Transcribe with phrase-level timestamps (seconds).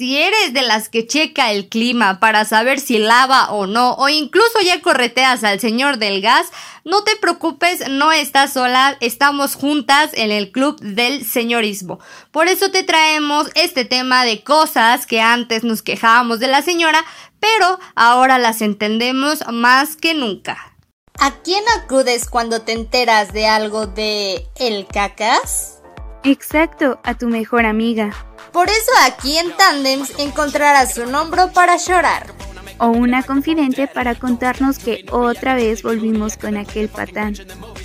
[0.00, 4.08] Si eres de las que checa el clima para saber si lava o no, o
[4.08, 6.46] incluso ya correteas al señor del gas,
[6.86, 11.98] no te preocupes, no estás sola, estamos juntas en el club del señorismo.
[12.30, 17.04] Por eso te traemos este tema de cosas que antes nos quejábamos de la señora,
[17.38, 20.74] pero ahora las entendemos más que nunca.
[21.18, 25.82] ¿A quién acudes cuando te enteras de algo de el cacas?
[26.22, 28.29] Exacto, a tu mejor amiga.
[28.52, 32.32] Por eso aquí en Tandems encontrarás un hombro para llorar.
[32.78, 37.36] O una confidente para contarnos que otra vez volvimos con aquel patán.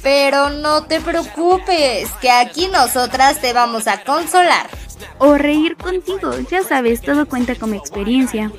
[0.01, 4.69] Pero no te preocupes, que aquí nosotras te vamos a consolar.
[5.17, 8.51] O reír contigo, ya sabes, todo cuenta como experiencia.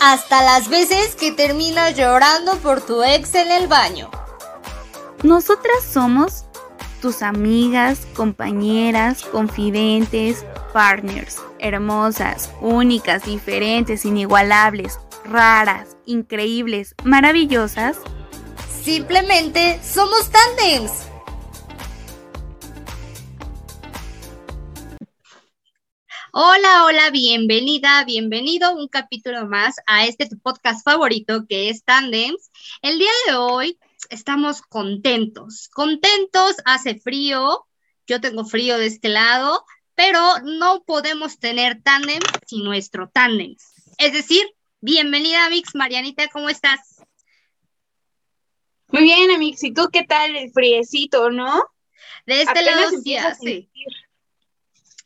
[0.00, 4.10] Hasta las veces que terminas llorando por tu ex en el baño.
[5.22, 6.44] Nosotras somos
[7.00, 17.98] tus amigas, compañeras, confidentes, partners, hermosas, únicas, diferentes, inigualables, raras, increíbles, maravillosas.
[18.82, 21.08] Simplemente somos tandems.
[26.32, 32.50] Hola, hola, bienvenida, bienvenido un capítulo más a este tu podcast favorito que es Tandems.
[32.80, 37.66] El día de hoy estamos contentos, contentos, hace frío,
[38.06, 39.64] yo tengo frío de este lado,
[39.98, 43.56] pero no podemos tener tándem sin nuestro tándem.
[43.98, 44.46] Es decir,
[44.80, 47.02] bienvenida Mix, Marianita, ¿cómo estás?
[48.86, 51.60] Muy bien, Amix, ¿y tú qué tal el friecito, no?
[52.26, 53.68] De este lado sí hace.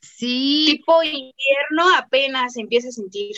[0.03, 0.67] Sí.
[0.67, 3.35] Tipo invierno apenas empieza a sentir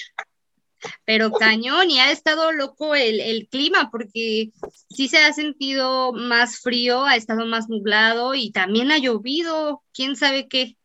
[1.06, 4.50] pero cañón y ha estado loco el, clima porque
[4.90, 10.14] sí se ha sentido más frío, ha estado más nublado y también ha llovido, quién
[10.14, 10.76] sabe qué,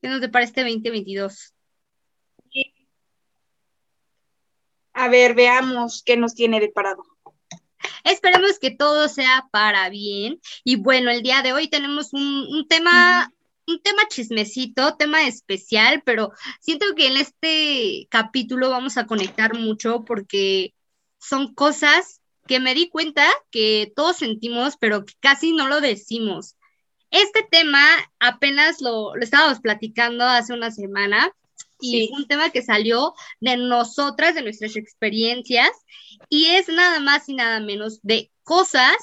[0.00, 1.54] qué nos depara este 2022.
[4.92, 7.04] A ver, veamos qué nos tiene deparado.
[8.04, 10.40] Esperemos que todo sea para bien.
[10.64, 13.30] Y bueno, el día de hoy tenemos un, tema
[13.66, 20.04] un tema chismecito, tema especial, pero siento que en este capítulo vamos a conectar mucho
[20.04, 20.72] porque
[21.18, 26.55] son cosas que me di cuenta que todos sentimos, pero que casi no lo decimos.
[27.16, 27.82] Este tema
[28.20, 31.32] apenas lo, estábamos platicando hace una semana
[31.80, 35.70] y un tema que salió de nosotras, de nuestras experiencias,
[36.28, 38.96] y es nada más y nada menos de cosas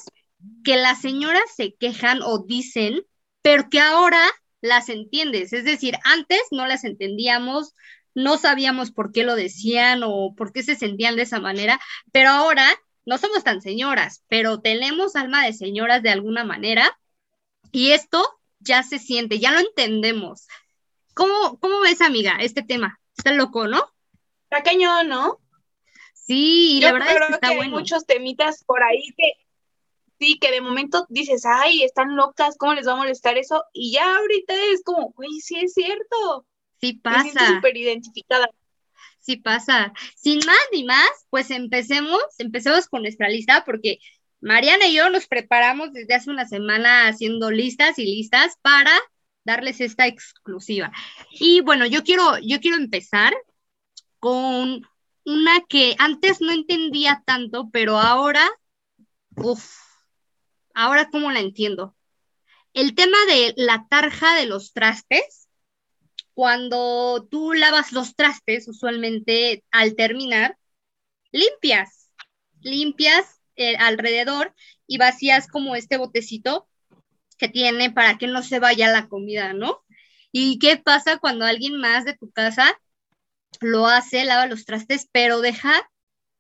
[0.64, 3.02] que las señoras se quejan o dicen,
[3.42, 4.22] pero que ahora
[4.62, 5.52] las entiendes.
[5.52, 7.74] Es decir, antes no las entendíamos,
[8.14, 11.80] no sabíamos por qué lo decían o por qué se sentían de esa manera,
[12.12, 12.68] pero ahora
[13.08, 16.96] no somos tan señoras, pero tenemos alma de señoras de alguna manera
[17.74, 18.24] y esto
[18.60, 20.48] ya se siente, ya lo entendemos.
[21.14, 23.00] ¿Cómo, cómo ves, amiga, este tema?
[23.18, 23.84] Está loco, ¿no?
[24.48, 25.40] Pequeño, ¿no?
[26.14, 29.34] Sí, la verdad es que está Hay muchos temitas por ahí que
[30.20, 33.64] sí, que de momento dices, ay, están locas, ¿cómo les va a molestar eso?
[33.74, 36.46] Y ya ahorita es como, güey, sí es cierto.
[36.80, 37.56] Sí pasa.
[37.56, 38.50] súper identificada.
[39.20, 39.94] Sí pasa.
[40.16, 43.98] Sin más ni más, pues empecemos, empecemos con nuestra lista porque
[44.44, 48.92] Mariana y yo nos preparamos desde hace una semana haciendo listas y listas para
[49.44, 50.92] darles esta exclusiva.
[51.32, 53.34] Y bueno, yo quiero, yo quiero empezar
[54.20, 54.82] con
[55.26, 58.50] una que antes no entendía tanto, pero ahora,
[59.36, 59.84] uff,
[60.74, 61.96] Ahora, ¿cómo la entiendo?
[62.74, 65.48] El tema de la tarja de los trastes,
[66.34, 70.58] cuando tú lavas los trastes, usualmente al terminar,
[71.32, 72.10] limpias,
[72.62, 74.54] limpias eh, alrededor
[74.88, 76.68] y vacías como este botecito
[77.38, 79.84] que tiene para que no se vaya la comida, ¿no?
[80.32, 82.80] ¿Y qué pasa cuando alguien más de tu casa
[83.62, 85.90] lo hace, lava los trastes, pero deja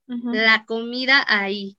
[0.07, 1.77] la comida ahí?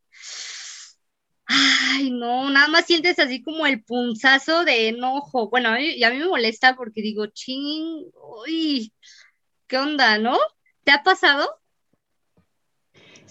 [1.47, 5.51] Ay, no, nada más sientes así como el punzazo de enojo.
[5.51, 8.11] Bueno, a mí, a mí me molesta porque digo, ching,
[8.47, 8.93] uy,
[9.66, 10.39] ¿qué onda, no?
[10.84, 11.49] ¿Te ha pasado?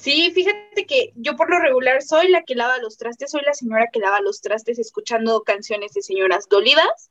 [0.03, 3.53] Sí, fíjate que yo por lo regular soy la que lava los trastes, soy la
[3.53, 7.09] señora que lava los trastes escuchando canciones de señoras dolidas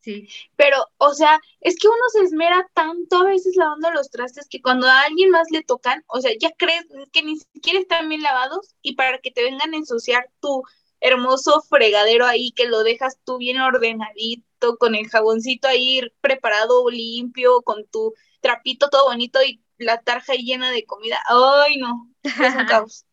[0.00, 0.28] Sí.
[0.56, 4.62] Pero, o sea, es que uno se esmera tanto a veces lavando los trastes que
[4.62, 8.22] cuando a alguien más le tocan, o sea, ya crees que ni siquiera están bien
[8.22, 10.62] lavados y para que te vengan a ensuciar tu
[11.00, 17.62] hermoso fregadero ahí, que lo dejas tú bien ordenadito, con el jaboncito ahí preparado, limpio,
[17.62, 21.20] con tu trapito todo bonito y la tarja llena de comida.
[21.26, 23.06] Ay, no, es un caos.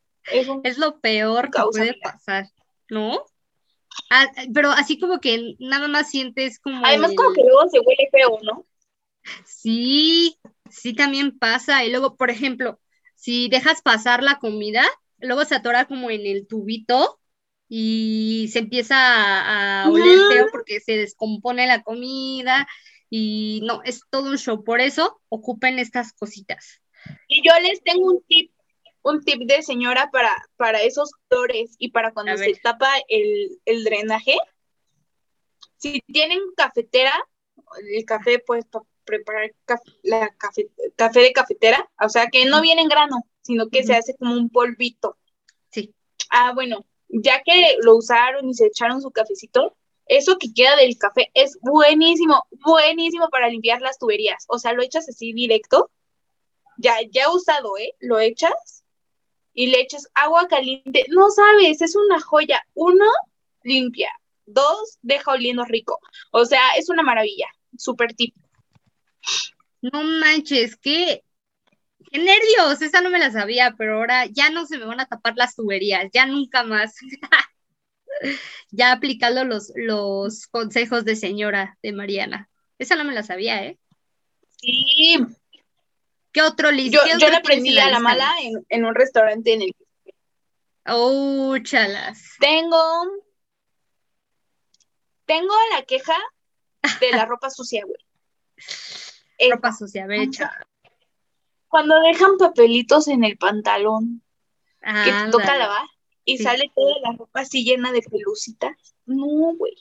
[0.63, 2.49] Es, lo peor que puede pasar,
[2.89, 3.23] ¿no?
[4.11, 6.85] Ah, pero así como que nada más sientes como.
[6.85, 8.65] Además, como que luego se huele feo, ¿no?
[9.45, 10.37] Sí,
[10.69, 11.83] Sí, también pasa.
[11.83, 12.79] Y luego, por ejemplo,
[13.15, 14.85] si dejas pasar la comida,
[15.19, 17.19] luego se atora como en el tubito
[17.69, 18.95] y se empieza
[19.83, 22.67] a, oler feo porque se descompone la comida
[23.09, 24.63] y no, es todo un show.
[24.63, 26.81] Por eso ocupen estas cositas.
[27.27, 28.51] Y yo les tengo un tip,
[29.04, 33.83] un tip de señora para, para esos flores y para cuando se tapa el, el
[33.83, 34.36] drenaje.
[35.77, 37.13] Si tienen cafetera,
[37.92, 42.62] el café, pues para preparar café, la café, café de cafetera, o sea que no
[42.62, 45.18] viene en grano, sino que se hace como un polvito.
[45.71, 45.95] Sí.
[46.30, 49.77] Ah, bueno, ya que lo usaron y se echaron su cafecito,
[50.07, 54.45] eso que queda del café es buenísimo, buenísimo para limpiar las tuberías.
[54.48, 55.92] O sea, lo echas así directo.
[56.77, 57.95] Ya, ya usado, ¿eh?
[58.00, 58.83] Lo echas
[59.54, 61.06] y le echas agua caliente.
[61.09, 62.63] No sabes, es una joya.
[62.75, 63.06] Uno,
[63.63, 64.12] limpia.
[64.45, 66.00] Dos, deja oliendo rico.
[66.31, 67.48] O sea, es una maravilla.
[67.77, 68.36] Súper tip.
[69.81, 71.24] No manches, qué,
[72.12, 72.81] qué nervios.
[72.81, 75.56] Esa no me la sabía, pero ahora ya no se me van a tapar las
[75.56, 76.10] tuberías.
[76.13, 76.95] Ya nunca más.
[78.71, 82.49] ya aplicando los, los consejos de señora de Mariana.
[82.77, 83.79] Esa no me la sabía, ¿eh?
[84.61, 85.17] Sí.
[86.31, 86.99] ¿Qué otro listo?
[87.07, 88.31] Yo, yo la aprendí a la mala
[88.69, 89.75] en, un restaurante en el
[90.89, 92.35] Oh, chalas.
[92.39, 92.77] Tengo.
[95.25, 96.15] Tengo la queja
[97.01, 99.51] de la ropa sucia, güey.
[99.51, 100.29] ropa sucia, a ver,
[101.67, 104.23] Cuando dejan papelitos en el pantalón
[104.81, 105.85] que te toca lavar,
[106.27, 108.75] y sale toda la ropa así llena de pelucitas.
[109.06, 109.77] No, güey.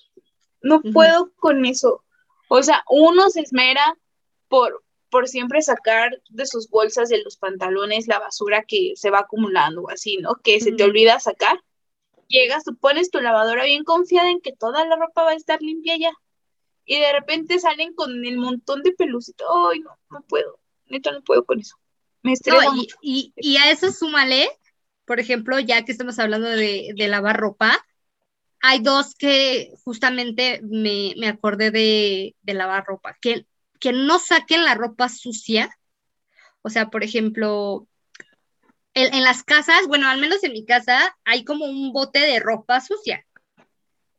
[0.63, 2.05] No puedo con eso.
[2.49, 3.99] O sea, uno se esmera
[4.47, 9.21] por, por siempre sacar de sus bolsas de los pantalones la basura que se va
[9.21, 10.37] acumulando, así, ¿no?
[10.37, 11.61] Que se te olvida sacar.
[12.29, 15.61] Llegas, tú pones tu lavadora bien confiada en que toda la ropa va a estar
[15.61, 16.13] limpia ya.
[16.85, 19.49] Y de repente salen con el montón de pelucitas.
[19.73, 20.61] Ay, no, no puedo.
[20.87, 21.77] Neta, no puedo con eso.
[22.23, 22.67] Me estresa
[23.03, 24.49] y, y, a eso súmale
[25.07, 27.85] por ejemplo, ya que estamos hablando de, lavar ropa,
[28.61, 33.47] hay dos que justamente me, acordé de, lavar ropa, que,
[33.81, 35.71] que no saquen la ropa sucia.
[36.63, 37.89] O sea, por ejemplo,
[38.95, 42.81] en, las casas, bueno, al menos en mi casa, hay como un bote de ropa
[42.81, 43.25] sucia.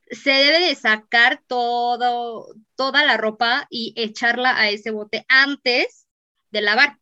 [0.10, 6.08] Se debe de sacar todo, toda la ropa y echarla a ese bote antes
[6.52, 7.00] de lavar.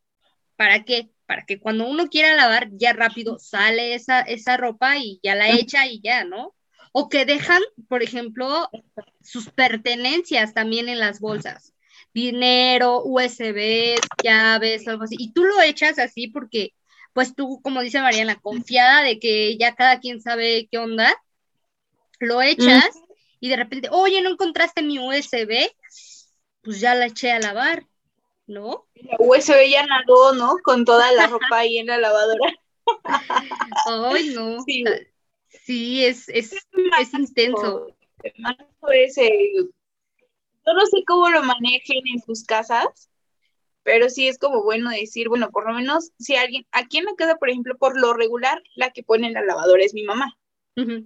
[0.56, 1.12] ¿Para qué?
[1.26, 5.50] Para que cuando uno quiera lavar, ya rápido sale esa, esa ropa y ya la
[5.50, 6.56] echa y ya, ¿no?
[6.92, 8.70] O que dejan, por ejemplo,
[9.22, 11.74] sus pertenencias también en las bolsas.
[12.14, 15.16] Dinero, USB, llaves, algo así.
[15.20, 16.74] Y tú lo echas así porque,
[17.12, 21.14] pues tú, como dice Mariana, confiada de que ya cada quien sabe qué onda,
[22.20, 22.90] lo echas
[23.40, 25.70] y de repente, oye, ¿no encontraste mi USB?
[26.62, 27.86] Pues ya la eché a lavar
[28.48, 28.88] ¿no?
[28.96, 30.58] La USB ya nadó, ¿no?
[30.64, 32.54] Con toda la ropa ahí en la lavadora.
[33.86, 34.64] Ay, no.
[35.64, 37.88] Sí, es, es, es, intenso.
[40.66, 43.10] yo no sé cómo lo manejen en sus casas,
[43.84, 47.16] pero sí es como bueno decir, bueno, por lo menos si alguien, aquí en la
[47.16, 50.38] casa, por ejemplo, por lo regular, la que pone en la lavadora es mi mamá.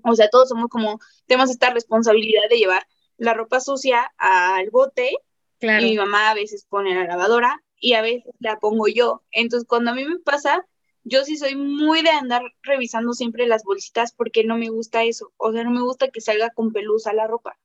[0.04, 2.88] O sea, todos somos como, tenemos esta responsabilidad de llevar
[3.18, 5.12] la ropa sucia al bote
[5.62, 9.24] y mi mamá a veces pone la lavadora y a veces la pongo yo.
[9.32, 10.66] Entonces, cuando a mí me pasa,
[11.04, 15.32] yo sí soy muy de andar revisando siempre las bolsitas porque no me gusta eso.
[15.38, 17.58] O sea, no me gusta que salga con pelusa la ropa.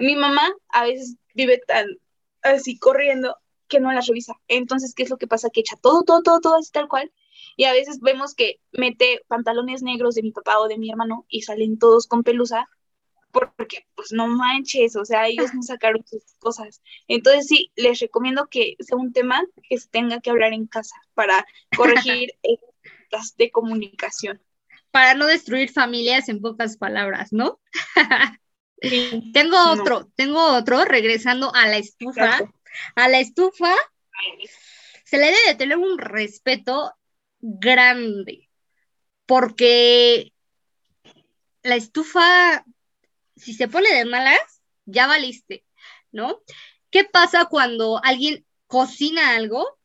[0.00, 1.86] Mi mamá a veces vive tan
[2.42, 4.34] así corriendo que no la revisa.
[4.48, 5.50] Entonces, ¿qué es lo que pasa?
[5.50, 7.10] Que echa todo, todo, todo, todo así tal cual.
[7.56, 11.24] Y a veces vemos que mete pantalones negros de mi papá o de mi hermano
[11.28, 12.68] y salen todos con pelusa
[13.30, 16.82] porque pues no manches, o sea, ellos no sacaron sus cosas.
[17.08, 20.96] Entonces sí, les recomiendo que sea un tema que se tenga que hablar en casa
[21.14, 21.46] para
[21.76, 22.32] corregir
[23.10, 24.40] las de comunicación.
[24.90, 27.60] Para no destruir familias en pocas palabras, ¿no?
[29.32, 32.40] tengo otro, tengo otro, regresando a la estufa.
[32.96, 33.74] A la estufa
[35.04, 36.92] se le debe tener un respeto
[37.40, 38.48] grande,
[39.26, 40.32] porque
[41.62, 42.64] la estufa
[43.40, 45.64] si se pone de malas, ya valiste,
[46.12, 46.40] ¿no?
[46.90, 49.78] ¿Qué pasa cuando alguien cocina algo?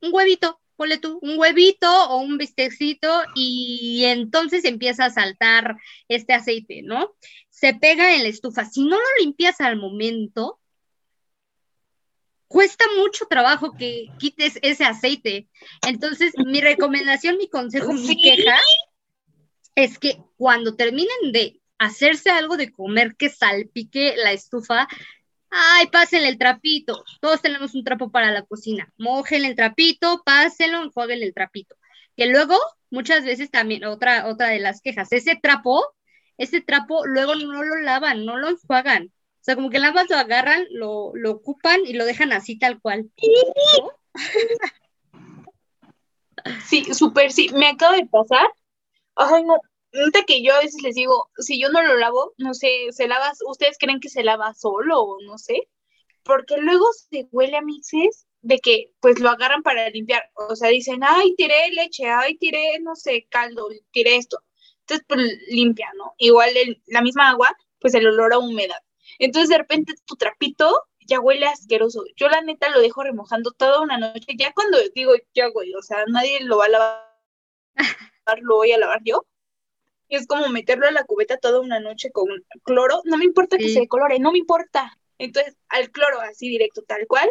[0.00, 5.76] Un huevito, ponle tú, un huevito o un bistecito y entonces empieza a saltar
[6.08, 7.14] este aceite, ¿no?
[7.50, 8.64] Se pega en la estufa.
[8.64, 10.60] Si no lo limpias al momento,
[12.48, 15.48] cuesta mucho trabajo que quites ese aceite.
[15.86, 18.56] Entonces, mi recomendación, mi consejo, mi queja
[19.74, 24.88] es que cuando terminen de hacerse algo de comer que salpique la estufa,
[25.50, 27.04] Ay, pásenle el trapito.
[27.20, 28.92] Todos tenemos un trapo para la cocina.
[28.98, 31.76] Mójenle el trapito, pásenlo, enjuaguen el trapito.
[32.16, 32.58] Que luego,
[32.90, 35.84] muchas veces también, otra, otra de las quejas, ese trapo,
[36.36, 39.06] ese trapo luego no lo lavan, no lo enjuagan.
[39.06, 42.58] O sea, como que nada más lo agarran, lo, lo ocupan y lo dejan así
[42.58, 43.10] tal cual.
[46.64, 47.48] Sí, súper, sí.
[47.54, 48.46] Me acaba de pasar.
[49.14, 49.56] Ay, no.
[50.26, 53.32] Que yo a veces les digo, si yo no lo lavo, no sé, se lava,
[53.46, 55.68] ustedes creen que se lava solo o no sé,
[56.24, 60.70] porque luego se huele a mixes de que pues lo agarran para limpiar, o sea,
[60.70, 64.38] dicen, ay, tiré leche, ay, tiré, no sé, caldo, tiré esto.
[64.80, 66.14] Entonces, pues limpia, ¿no?
[66.18, 66.50] Igual
[66.86, 68.80] la misma agua, pues el olor a humedad.
[69.18, 72.04] Entonces, de repente tu trapito ya huele asqueroso.
[72.16, 74.26] Yo la neta lo dejo remojando toda una noche.
[74.38, 77.02] Ya cuando digo, ya güey, o sea, nadie lo va a lavar,
[78.42, 79.26] lo voy a lavar yo.
[80.08, 82.26] Es como meterlo a la cubeta toda una noche con
[82.62, 83.00] cloro.
[83.04, 84.98] No me importa que se colore, no me importa.
[85.18, 87.30] Entonces, al cloro así directo, tal cual.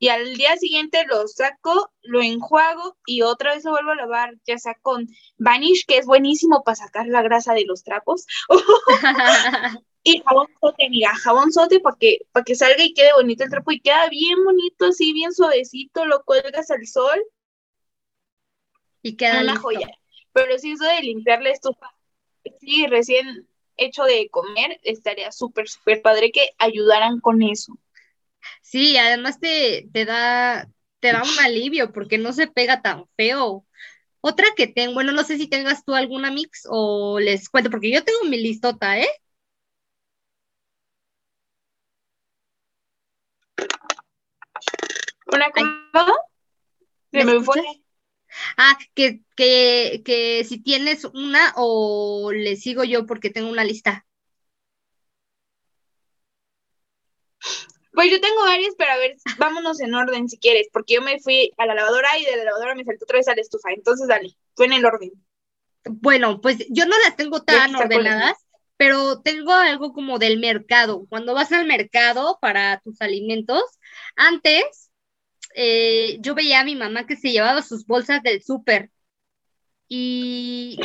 [0.00, 4.34] Y al día siguiente lo saco, lo enjuago y otra vez lo vuelvo a lavar,
[4.46, 8.26] ya sea con Vanish, que es buenísimo para sacar la grasa de los trapos.
[10.04, 13.50] Y jabón sote, amiga, jabón sote para que, para que salga y quede bonito el
[13.50, 17.22] trapo y queda bien bonito, así bien suavecito, lo cuelgas al sol.
[19.02, 19.90] Y queda una joya.
[20.32, 21.92] Pero si eso de limpiar la estufa,
[22.60, 27.78] sí, recién hecho de comer, estaría súper, súper padre que ayudaran con eso.
[28.62, 30.68] Sí, además te, te da,
[31.00, 33.64] te da un alivio porque no se pega tan feo.
[34.20, 37.90] Otra que tengo, bueno, no sé si tengas tú alguna mix o les cuento, porque
[37.90, 39.08] yo tengo mi listota, ¿eh?
[45.26, 46.14] ¿Una cosa?
[47.12, 47.62] Se me fue.
[48.56, 54.06] Ah, que, que, que si tienes una o le sigo yo porque tengo una lista.
[57.92, 61.18] Pues yo tengo varias, pero a ver, vámonos en orden si quieres, porque yo me
[61.18, 63.70] fui a la lavadora y de la lavadora me saltó otra vez a la estufa.
[63.72, 65.10] Entonces, dale, fue en el orden.
[65.84, 68.36] Bueno, pues yo no las tengo tan ordenadas,
[68.76, 71.06] pero tengo algo como del mercado.
[71.08, 73.62] Cuando vas al mercado para tus alimentos,
[74.14, 74.87] antes
[75.54, 78.90] eh, yo veía a mi mamá que se llevaba sus bolsas del súper
[79.88, 80.78] y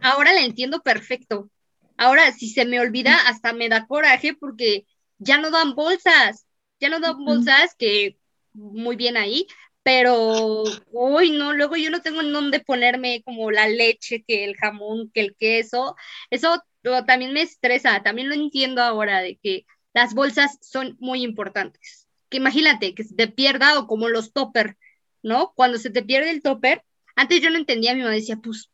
[0.00, 1.50] ahora la entiendo perfecto.
[1.96, 4.86] Ahora, si se me olvida, hasta me da coraje porque
[5.18, 6.46] ya no dan bolsas,
[6.80, 8.18] ya no dan bolsas, que
[8.52, 9.46] muy bien ahí,
[9.82, 14.56] pero hoy no, luego yo no tengo en dónde ponerme como la leche, que el
[14.56, 15.96] jamón, que el queso,
[16.30, 16.62] eso
[17.06, 22.01] también me estresa, también lo entiendo ahora de que las bolsas son muy importantes
[22.32, 24.76] que imagínate que se te pierda o como los topper,
[25.22, 25.52] ¿no?
[25.54, 26.82] Cuando se te pierde el topper,
[27.14, 28.70] antes yo no entendía, mi mamá decía, pues,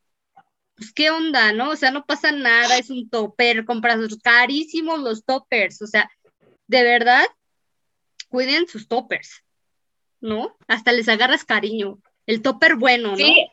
[0.77, 1.71] pues qué onda, ¿no?
[1.71, 6.09] O sea, no pasa nada, es un topper, compras carísimos los toppers, o sea,
[6.69, 7.27] de verdad,
[8.29, 9.43] cuiden sus toppers,
[10.21, 10.57] ¿no?
[10.69, 12.01] Hasta les agarras cariño.
[12.27, 13.17] El topper bueno, ¿no?
[13.17, 13.49] Sí.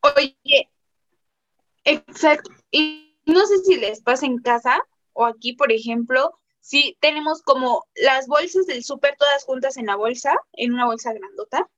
[0.00, 0.70] Oye,
[1.84, 2.50] exacto.
[2.70, 4.78] Y no sé si les pasa en casa
[5.12, 9.96] o aquí, por ejemplo, sí tenemos como las bolsas del súper todas juntas en la
[9.96, 11.68] bolsa, en una bolsa grandota,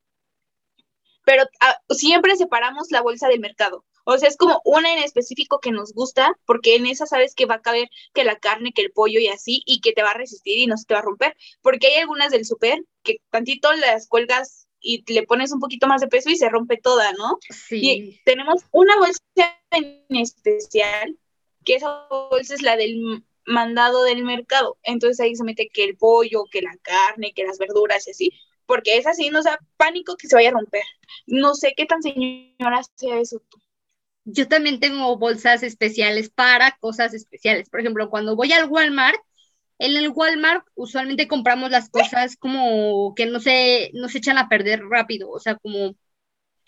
[1.24, 3.84] pero ah, siempre separamos la bolsa del mercado.
[4.04, 7.46] O sea, es como una en específico que nos gusta, porque en esa sabes que
[7.46, 10.12] va a caber que la carne, que el pollo y así, y que te va
[10.12, 11.36] a resistir y no se te va a romper.
[11.62, 16.00] Porque hay algunas del súper que tantito las cuelgas y le pones un poquito más
[16.00, 17.38] de peso y se rompe toda, ¿no?
[17.50, 17.80] Sí.
[17.82, 19.20] Y tenemos una bolsa
[19.72, 21.18] en especial,
[21.64, 24.78] que esa bolsa es la del mandado del mercado.
[24.82, 28.32] Entonces ahí se mete que el pollo, que la carne, que las verduras y así,
[28.66, 30.82] porque es así, no sea pánico que se vaya a romper.
[31.26, 33.58] No sé qué tan señora sea eso tú.
[34.24, 37.70] Yo también tengo bolsas especiales para cosas especiales.
[37.70, 39.20] Por ejemplo, cuando voy al Walmart,
[39.78, 44.48] en el Walmart usualmente compramos las cosas como que no se, no se echan a
[44.48, 45.94] perder rápido, o sea, como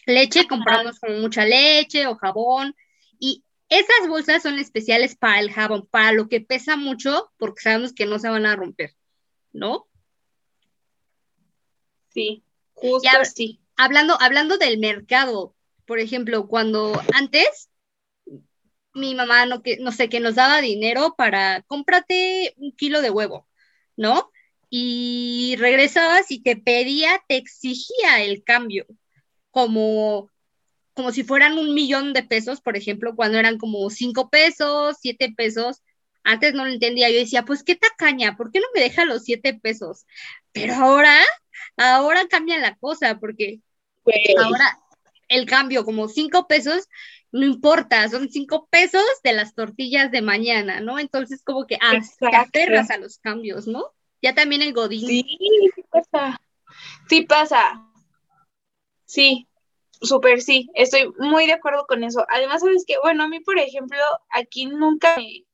[0.07, 2.75] leche, compramos como mucha leche o jabón,
[3.19, 7.93] y esas bolsas son especiales para el jabón, para lo que pesa mucho, porque sabemos
[7.93, 8.95] que no se van a romper,
[9.53, 9.89] ¿no?
[12.09, 13.61] Sí, justo así.
[13.77, 17.71] Hablando, hablando del mercado, por ejemplo, cuando antes
[18.95, 23.11] mi mamá, no, que, no sé, que nos daba dinero para cómprate un kilo de
[23.11, 23.47] huevo,
[23.97, 24.31] ¿no?
[24.71, 28.87] Y regresabas y te pedía, te exigía el cambio,
[29.51, 30.31] como
[30.99, 35.33] como si fueran un millón de pesos, por ejemplo, cuando eran como cinco pesos, siete
[35.33, 35.85] pesos.
[36.25, 39.23] Antes no lo entendía, yo decía, pues qué tacaña, ¿por qué no me deja los
[39.23, 40.07] siete pesos?
[40.51, 41.15] Pero ahora,
[41.77, 43.61] ahora cambia la cosa, porque
[44.43, 44.77] ahora
[45.29, 46.89] el cambio, como cinco pesos,
[47.31, 50.99] no importa, son cinco pesos de las tortillas de mañana, ¿no?
[50.99, 53.85] Entonces como que ah, te aferras a los cambios, ¿no?
[54.21, 55.07] Ya también el godín.
[55.07, 55.39] Sí,
[55.77, 56.41] sí pasa.
[57.09, 57.87] Sí pasa.
[59.05, 59.47] Sí,
[60.01, 62.25] súper sí, estoy muy de acuerdo con eso.
[62.29, 63.99] Además, sabes que, bueno, a mí, por ejemplo,
[64.31, 65.45] aquí nunca me,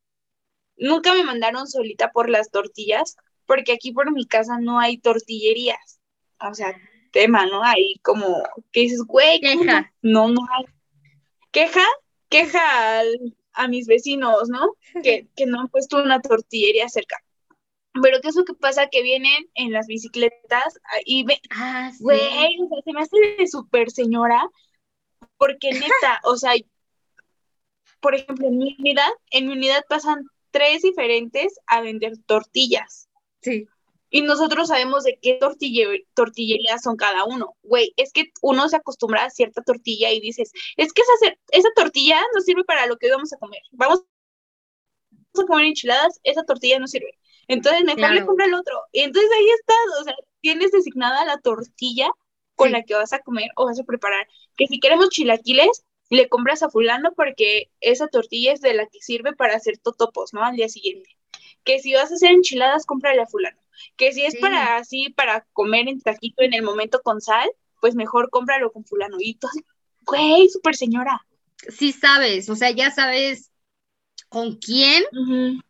[0.76, 6.00] nunca me mandaron solita por las tortillas, porque aquí por mi casa no hay tortillerías.
[6.40, 6.76] O sea,
[7.12, 7.62] tema, ¿no?
[7.64, 9.92] Ahí como que dices, güey, queja.
[10.02, 10.64] No, no hay.
[11.50, 11.86] Queja,
[12.28, 13.02] queja
[13.52, 14.74] a mis vecinos, ¿no?
[15.02, 17.23] Que, que no han puesto una tortillería cerca.
[18.02, 18.88] Pero ¿qué es lo que pasa?
[18.88, 22.18] Que vienen en las bicicletas y ven, ah, güey,
[22.60, 24.48] o sea, se me hace de súper señora,
[25.36, 25.70] porque
[26.02, 26.52] neta, o sea,
[28.00, 33.08] por ejemplo, en mi unidad, en mi unidad pasan tres diferentes a vender tortillas.
[33.42, 33.66] Sí.
[34.10, 35.38] Y nosotros sabemos de qué
[36.14, 37.56] tortillerías son cada uno.
[37.62, 41.68] Güey, es que uno se acostumbra a cierta tortilla y dices, es que esa, esa
[41.74, 43.60] tortilla no sirve para lo que vamos a comer.
[43.72, 44.04] Vamos
[45.36, 47.18] a comer enchiladas, esa tortilla no sirve.
[47.48, 48.80] Entonces mejor le compra el otro.
[48.92, 52.10] Y entonces ahí estás, o sea, tienes designada la tortilla
[52.54, 54.26] con la que vas a comer o vas a preparar.
[54.56, 59.00] Que si queremos chilaquiles, le compras a fulano porque esa tortilla es de la que
[59.00, 60.44] sirve para hacer totopos, ¿no?
[60.44, 61.10] Al día siguiente.
[61.64, 63.58] Que si vas a hacer enchiladas, cómprale a fulano.
[63.96, 67.94] Que si es para así, para comer en taquito en el momento con sal, pues
[67.94, 69.16] mejor cómpralo con fulano.
[69.18, 69.50] Y todo,
[70.02, 71.26] güey, súper señora.
[71.68, 73.50] Sí sabes, o sea, ya sabes
[74.34, 75.04] con quién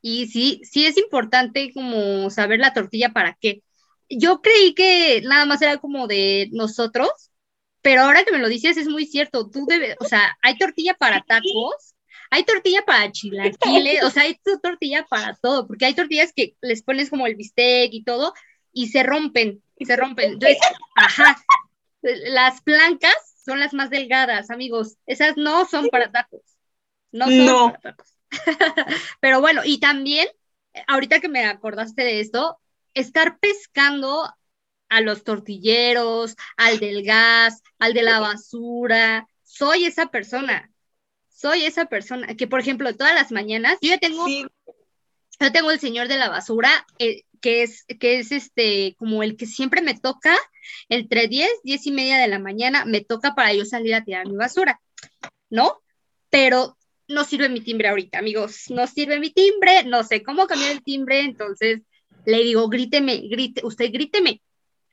[0.00, 3.62] y sí, sí es importante como saber la tortilla para qué.
[4.08, 7.10] Yo creí que nada más era como de nosotros,
[7.82, 9.50] pero ahora que me lo dices es muy cierto.
[9.50, 11.94] Tú debes, o sea, hay tortilla para tacos
[12.30, 16.82] hay tortilla para chilaquiles, o sea, hay tortilla para todo, porque hay tortillas que les
[16.82, 18.34] pones como el bistec y todo,
[18.72, 20.32] y se rompen, se rompen.
[20.32, 20.58] Entonces,
[20.96, 21.36] ajá,
[22.02, 24.96] las blancas son las más delgadas, amigos.
[25.06, 26.42] Esas no son para tacos.
[27.12, 28.13] No son para tacos.
[29.20, 30.28] Pero bueno, y también,
[30.86, 32.58] ahorita que me acordaste de esto,
[32.94, 34.32] estar pescando
[34.88, 39.26] a los tortilleros, al del gas, al de la basura.
[39.42, 40.70] Soy esa persona
[41.44, 45.78] soy esa persona que, por ejemplo, todas las mañanas, yo ya tengo, yo tengo el
[45.78, 49.98] señor de la basura, eh, que es, que es este, como el que siempre me
[49.98, 50.34] toca,
[50.88, 54.26] entre 10, 10 y media de la mañana, me toca para yo salir a tirar
[54.26, 54.80] mi basura,
[55.50, 55.82] ¿no?
[56.30, 60.72] Pero no sirve mi timbre ahorita, amigos, no sirve mi timbre, no sé cómo cambiar
[60.72, 61.82] el timbre, entonces
[62.24, 64.40] le digo, gríteme, grite, usted gríteme,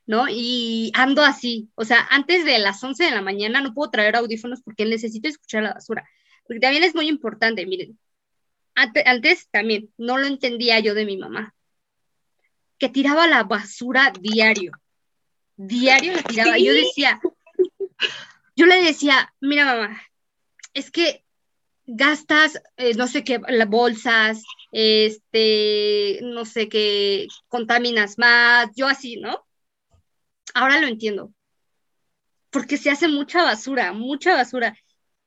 [0.06, 0.26] ¿no?
[0.28, 4.16] Y ando así, o sea, antes de las 11 de la mañana no puedo traer
[4.16, 6.08] audífonos porque necesito escuchar la basura.
[6.46, 7.98] Porque también es muy importante, miren,
[8.74, 11.54] antes, también no lo entendía yo de mi mamá,
[12.78, 14.72] que tiraba la basura diario,
[15.56, 16.58] diario la tiraba.
[16.58, 17.20] Yo decía,
[18.56, 20.02] yo le decía, mira mamá,
[20.74, 21.24] es que
[21.86, 24.42] gastas, eh, no sé qué, las bolsas,
[24.72, 29.44] este, no sé qué, contaminas más, yo así, ¿no?
[30.54, 31.32] Ahora lo entiendo.
[32.50, 34.76] Porque se hace mucha basura, mucha basura.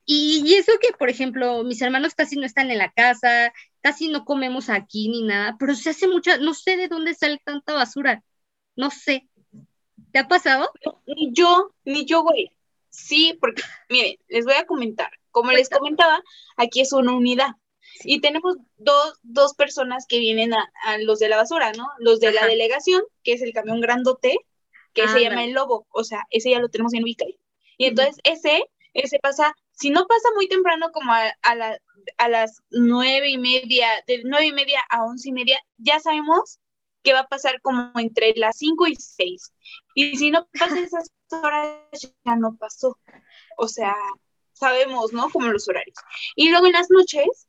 [0.05, 4.23] Y, eso que, por ejemplo, mis hermanos casi no están en la casa, casi no
[4.25, 8.23] comemos aquí ni nada, pero se hace mucha, no sé de dónde sale tanta basura,
[8.75, 9.27] no sé.
[10.11, 10.71] ¿Te ha pasado?
[11.07, 12.51] Ni yo, ni yo, güey.
[12.89, 15.11] Sí, porque, miren, les voy a comentar.
[15.35, 16.23] Como les comentaba,
[16.55, 17.55] aquí es una unidad.
[18.05, 20.69] Y tenemos dos, dos personas que vienen a,
[20.99, 21.89] los de la basura, ¿no?
[21.99, 24.37] Los de la delegación, que es el camión grandote,
[24.93, 25.87] que se llama el Lobo.
[25.89, 27.37] O sea, ese ya lo tenemos en Vicay.
[27.77, 33.29] Y entonces ese, ese pasa si no pasa muy temprano como a, a, las nueve
[33.29, 36.59] y media, de nueve y media a once y media, ya sabemos
[37.03, 39.51] que va a pasar como entre las cinco y seis.
[39.95, 41.77] Y si no pasa esas horas,
[42.23, 42.97] ya no pasó.
[43.57, 43.93] O sea,
[44.55, 45.29] sabemos, ¿no?
[45.29, 45.97] Como los horarios.
[46.35, 47.47] Y luego en las noches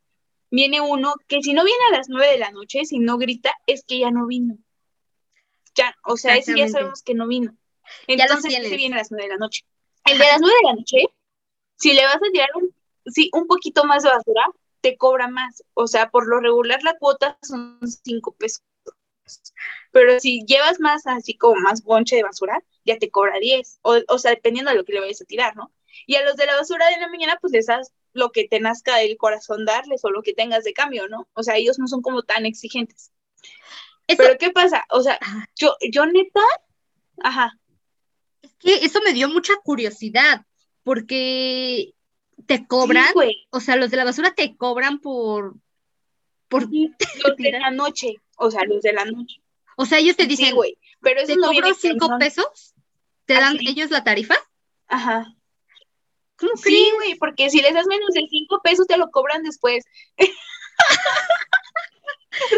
[0.51, 3.55] viene uno que si no viene a las nueve de la noche, si no grita,
[3.67, 4.59] es que ya no vino.
[5.75, 7.57] Ya, o sea, ese ya sabemos que no vino.
[8.07, 9.65] Entonces, ese viene a las nueve de la noche.
[10.05, 10.99] El de las nueve de la noche
[11.77, 12.75] si le vas a tirar un,
[13.07, 14.45] sí, un poquito más de basura,
[14.81, 15.63] te cobra más.
[15.75, 18.63] O sea, por lo regular la cuota son cinco pesos.
[19.91, 23.81] Pero si llevas más, así como más bonche de basura, ya te cobra 10.
[23.83, 25.73] O, o sea, dependiendo de lo que le vayas a tirar, ¿no?
[26.07, 28.61] Y a los de la basura de la mañana, pues les das lo que te
[28.61, 31.29] nazca del corazón darles o lo que tengas de cambio, ¿no?
[31.35, 33.13] O sea, ellos no son como tan exigentes.
[34.07, 34.85] Pero ¿qué pasa?
[34.91, 35.19] O sea,
[35.57, 36.41] yo, yo neta,
[37.23, 37.59] ajá.
[38.43, 40.47] Es que eso me dio mucha curiosidad
[40.85, 41.95] porque
[42.47, 43.13] te cobran,
[43.51, 45.55] o sea, los de la basura te cobran por...
[46.49, 49.43] por los de la noche, o sea, los de la noche.
[49.77, 52.75] O sea, ellos te dicen, güey, pero eso ¿te no cobro cinco pesos?
[53.27, 54.37] ¿Te dan ellos la tarifa?
[54.87, 55.27] Ajá.
[56.39, 59.85] ¿Cómo sí, güey, porque si les das menos de cinco pesos te lo cobran después.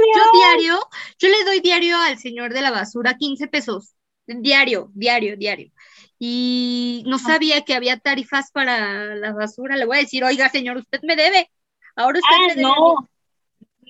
[0.04, 0.80] yo diario,
[1.18, 3.94] yo le doy diario al señor de la basura 15 pesos.
[4.26, 5.72] Diario, diario, diario.
[6.18, 9.76] Y no sabía que había tarifas para la basura.
[9.76, 11.50] Le voy a decir, oiga, señor, usted me debe.
[11.94, 12.62] Ahora usted ah, me debe.
[12.62, 13.08] No,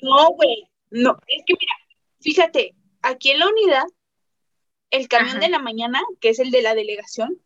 [0.03, 0.69] no, güey.
[0.91, 1.73] No, es que mira,
[2.21, 3.85] fíjate, aquí en la unidad,
[4.91, 7.43] el camión de la mañana, que es el de la delegación,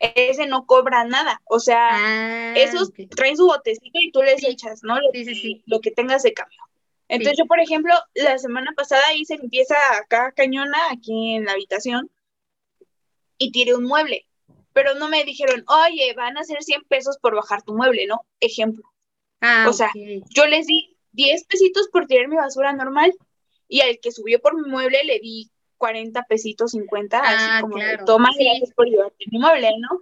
[0.00, 1.40] ese no cobra nada.
[1.44, 4.46] O sea, Ah, esos traen su botecito y tú les Sí.
[4.46, 4.94] echas, ¿no?
[5.00, 6.58] Lo, Sí, sí, lo que tengas de cambio.
[7.08, 12.10] Entonces yo, por ejemplo, la semana pasada hice limpieza acá cañona, aquí en la habitación,
[13.38, 14.26] y tiré un mueble.
[14.72, 18.24] Pero no me dijeron, oye, van a ser 100 pesos por bajar tu mueble, ¿no?
[18.40, 18.90] Ejemplo.
[19.40, 19.90] Ah, o sea.
[20.30, 23.12] Yo les di 10 pesitos por tirar mi basura normal,
[23.68, 25.50] y al que subió por mi mueble le di
[25.84, 28.04] 40 pesitos, 50, Ah, así como, de, claro.
[28.06, 28.42] toma, Sí.
[28.44, 30.00] gracias por llevarte mi mueble, ¿no?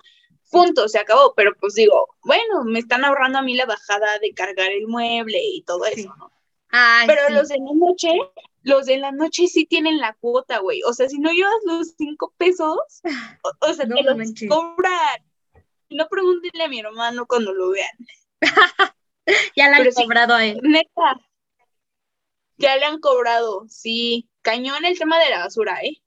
[0.50, 4.32] Punto, se acabó, pero pues digo, bueno, me están ahorrando a mí la bajada de
[4.32, 6.02] cargar el mueble y todo Sí.
[6.02, 6.30] eso, ¿no?
[6.70, 7.32] Ay, Pero sí.
[7.34, 8.10] los de la noche,
[8.62, 10.82] los de la noche sí tienen la cuota, güey.
[10.84, 12.78] O sea, si no llevas los cinco pesos,
[13.42, 14.48] o, o sea, No te los manches.
[14.48, 15.18] cobran.
[15.90, 17.96] No pregúntenle a mi hermano cuando lo vean.
[19.56, 20.02] Ya le han pero sí.
[20.02, 20.58] cobrado a él.
[20.62, 21.20] Neta.
[22.58, 24.28] Ya le han cobrado, sí.
[24.42, 25.98] Cañón el tema de la basura, ¿eh?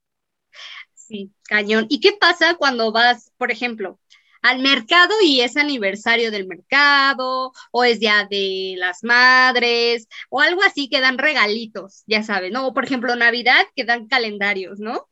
[0.94, 1.86] Sí, cañón.
[1.88, 4.00] ¿Y qué pasa cuando vas, por ejemplo,
[4.42, 10.62] al mercado y es aniversario del mercado, o es día de las madres, o algo
[10.62, 12.66] así que dan regalitos, ya sabes, ¿no?
[12.66, 15.08] O por ejemplo, Navidad que dan calendarios, ¿no?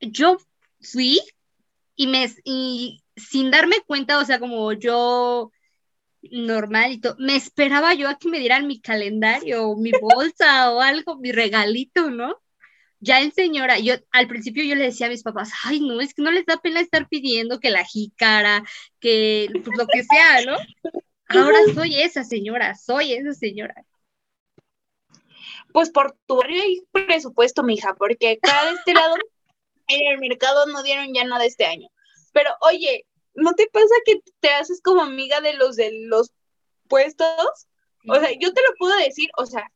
[0.00, 0.38] Yo
[0.80, 1.20] fui
[1.96, 5.50] y me y sin darme cuenta, o sea, como yo
[6.22, 10.72] normal y todo, me esperaba yo a que me dieran mi calendario, o mi bolsa
[10.72, 12.40] o algo, mi regalito, ¿no?
[13.00, 16.14] ya en señora, yo al principio yo le decía a mis papás, ay, no, es
[16.14, 18.62] que no les da pena estar pidiendo que la jícara,
[19.00, 20.56] que pues, lo que sea, ¿no?
[21.28, 23.74] Ahora soy esa señora, soy esa señora.
[25.72, 29.14] Pues por tu barrio hay presupuesto, mija, porque acá de este lado
[29.88, 31.88] en el mercado no dieron ya nada este año.
[32.32, 36.32] Pero oye, ¿no te pasa que te haces como amiga de los de los
[36.88, 37.66] puestos?
[38.08, 39.70] O sea, yo te lo puedo decir, o sea,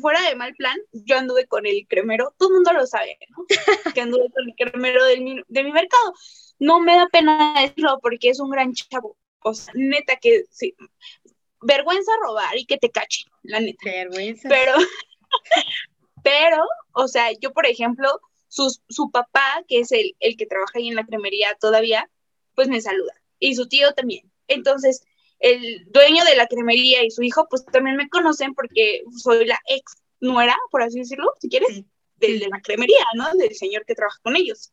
[0.00, 3.44] fuera de mal plan, yo anduve con el cremero, todo el mundo lo sabe, ¿no?
[3.94, 6.12] Que anduve con el cremero del mi- de mi mercado.
[6.58, 9.16] No me da pena decirlo porque es un gran chavo.
[9.40, 10.74] O sea, neta que sí.
[11.60, 13.78] Vergüenza robar y que te cachen, la neta.
[13.84, 14.48] vergüenza.
[14.48, 14.72] Pero,
[16.22, 20.78] pero, o sea, yo, por ejemplo, sus- su papá, que es el, el que trabaja
[20.78, 22.08] ahí en la cremería todavía,
[22.54, 23.12] pues me saluda.
[23.38, 24.30] Y su tío también.
[24.48, 25.04] Entonces,
[25.38, 29.58] el dueño de la cremería y su hijo, pues también me conocen porque soy la
[29.68, 31.86] ex nuera, por así decirlo, si quieres, Sí,
[32.16, 33.32] del de la cremería, ¿no?
[33.34, 34.72] Del señor que trabaja con ellos.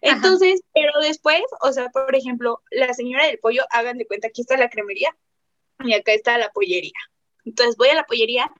[0.00, 4.42] Entonces, pero después, o sea, por ejemplo, la señora del pollo, hagan de cuenta, aquí
[4.42, 5.16] está la cremería
[5.80, 6.92] y acá está la pollería.
[7.44, 8.52] Entonces voy a la pollería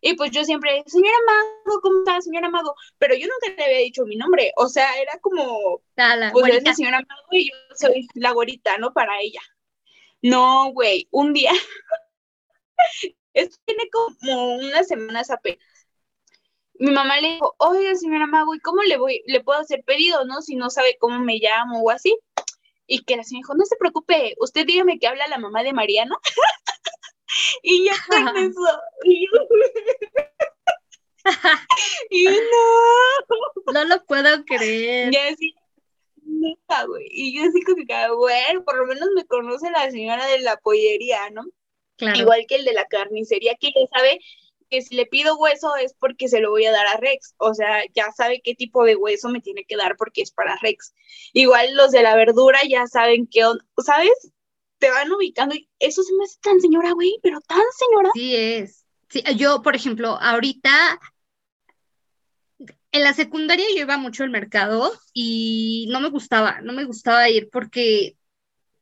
[0.00, 2.74] y pues yo siempre, señora Mago, ¿cómo está, señora Mago?
[2.98, 6.64] Pero yo nunca le había dicho mi nombre, o sea, era como, la pues es
[6.64, 8.92] la señora Mago y yo soy la gorita, ¿no?
[8.92, 9.40] Para ella.
[10.22, 11.52] No, güey, un día,
[13.34, 15.58] esto tiene como unas semanas apenas.
[16.78, 20.24] Mi mamá le dijo, oiga, señora Mago, ¿y cómo le voy, le puedo hacer pedido,
[20.26, 20.42] no?
[20.42, 22.18] Si no sabe cómo me llamo o así.
[22.86, 25.72] Y que la señora dijo, no se preocupe, usted dígame que habla la mamá de
[25.72, 26.16] Mariana.
[27.62, 27.94] y ya
[28.36, 28.80] eso.
[29.04, 29.40] Y yo,
[32.10, 33.72] y no.
[33.72, 35.12] No lo puedo creer.
[35.12, 35.54] Y así,
[36.22, 37.06] neta, güey.
[37.10, 40.56] Y yo así como que, bueno, por lo menos me conoce la señora de la
[40.56, 41.44] pollería, ¿no?
[41.96, 42.18] Claro.
[42.18, 44.20] Igual que el de la carnicería, que ya sabe
[44.68, 47.34] que si le pido hueso es porque se lo voy a dar a Rex.
[47.38, 50.58] O sea, ya sabe qué tipo de hueso me tiene que dar porque es para
[50.60, 50.94] Rex.
[51.32, 54.32] Igual los de la verdura ya saben qué onda, ¿sabes?
[54.78, 58.10] Te van ubicando y eso se me hace tan señora, güey, pero tan señora.
[58.14, 58.84] Sí es.
[59.08, 61.00] Sí, yo, por ejemplo, ahorita
[62.92, 67.28] en la secundaria yo iba mucho al mercado y no me gustaba, no me gustaba
[67.28, 68.16] ir porque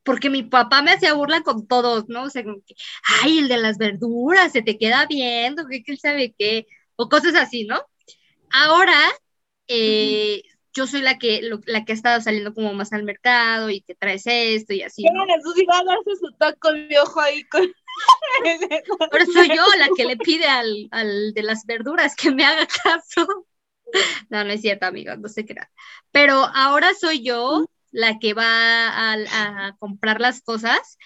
[0.04, 2.24] porque mi papá me hacía burla con todos, ¿no?
[2.24, 2.74] O sea, como que,
[3.22, 7.34] ay, el de las verduras, se te queda viendo, que quién sabe qué, o cosas
[7.34, 7.82] así, ¿no?
[8.50, 8.94] Ahora,
[9.66, 10.42] eh,
[10.74, 13.82] yo soy la que, lo- la que ha estado saliendo como más al mercado y
[13.82, 15.24] te traes esto y así, ¿no?
[15.26, 17.62] Jesús iba a darse su taco de ojo ahí con...
[19.10, 22.66] Pero soy yo la que le pide al, al de las verduras que me haga
[22.66, 23.26] caso.
[24.30, 25.70] No, no es cierto, amigos, no sé qué era.
[26.10, 28.44] Pero ahora soy yo la que va
[28.88, 30.98] a, a comprar las cosas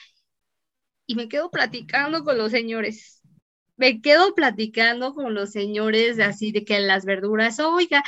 [1.07, 3.18] y me quedo platicando con los señores.
[3.79, 8.03] Me quedo platicando con los señores así de que las verduras, oiga,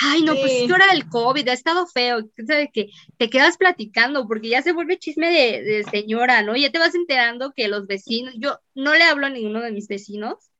[0.00, 2.68] ay, no, pues es que ahora el COVID ha estado feo, ¿sabes?
[2.72, 6.56] Que te quedas platicando porque ya se vuelve chisme de, de, señora, ¿no?
[6.56, 9.88] Ya te vas enterando que los vecinos, yo no le hablo a ninguno de mis
[9.88, 10.52] vecinos,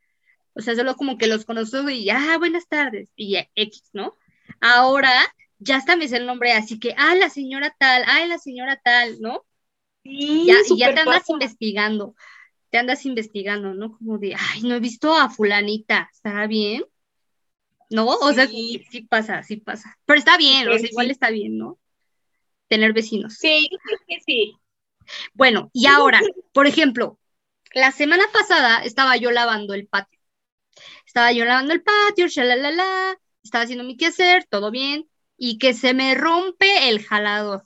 [0.52, 4.14] o sea, solo como que los conozco y, ah, buenas tardes, y X, ¿no?
[4.60, 5.12] Ahora
[5.58, 8.80] ya hasta me sé el nombre, así que, ah, la señora tal, ah, la señora
[8.82, 9.44] tal, ¿no?
[10.02, 12.16] Sí, ya, y ya te andas investigando,
[12.76, 13.96] te andas investigando, ¿no?
[13.96, 16.84] Como de, ay, no he visto a fulanita, ¿está bien?
[17.88, 18.06] ¿No?
[18.06, 19.96] O sea, sí pasa, sí pasa.
[20.04, 21.78] Pero está bien, o sea, igual está bien, ¿no?
[22.68, 23.38] Tener vecinos.
[23.38, 23.70] Sí,
[24.06, 24.56] que sí.
[25.32, 26.20] Bueno, y ahora,
[26.52, 27.18] por ejemplo,
[27.72, 30.20] la semana pasada estaba yo lavando el patio.
[31.06, 35.08] Estaba yo lavando el patio, shalalala, estaba haciendo mi quehacer, todo bien,
[35.38, 37.62] y que se me rompe el jalador.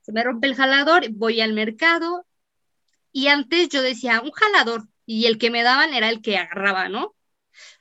[0.00, 2.26] Se me rompe el jalador, voy al mercado,
[3.14, 6.88] y antes yo decía un jalador, y el que me daban era el que agarraba,
[6.88, 7.14] ¿no?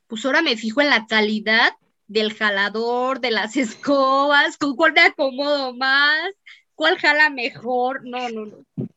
[0.06, 1.74] Pues ahora me fijo en la calidad
[2.06, 6.30] del jalador, de las escobas, con cuál me acomodo más,
[6.76, 8.88] cuál jala mejor, no, no, no.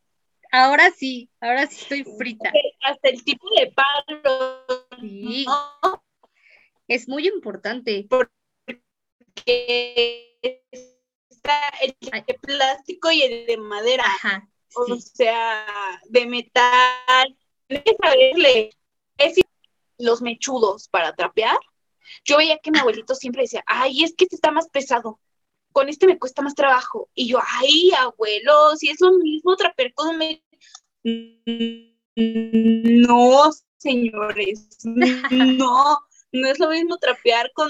[0.53, 2.53] Ahora sí, ahora sí estoy frita.
[2.83, 4.67] Hasta el tipo de palo.
[5.01, 5.47] Sí.
[6.87, 8.07] Es muy importante.
[8.09, 8.33] Porque
[11.31, 11.97] está el
[12.27, 14.05] de plástico y el de madera.
[14.05, 15.67] Ajá, O sea,
[16.05, 17.37] de metal.
[17.69, 18.71] Debes saberle.
[19.19, 19.37] Es
[19.99, 21.59] los mechudos para trapear.
[22.25, 25.19] Yo veía que mi abuelito siempre decía, ay, es que este está más pesado
[25.77, 27.11] con este me cuesta más trabajo.
[27.15, 30.41] Y yo, ay, abuelo, si es lo mismo trapear con un...
[32.17, 35.99] No, señores, no,
[36.33, 37.69] no es lo mismo trapear con,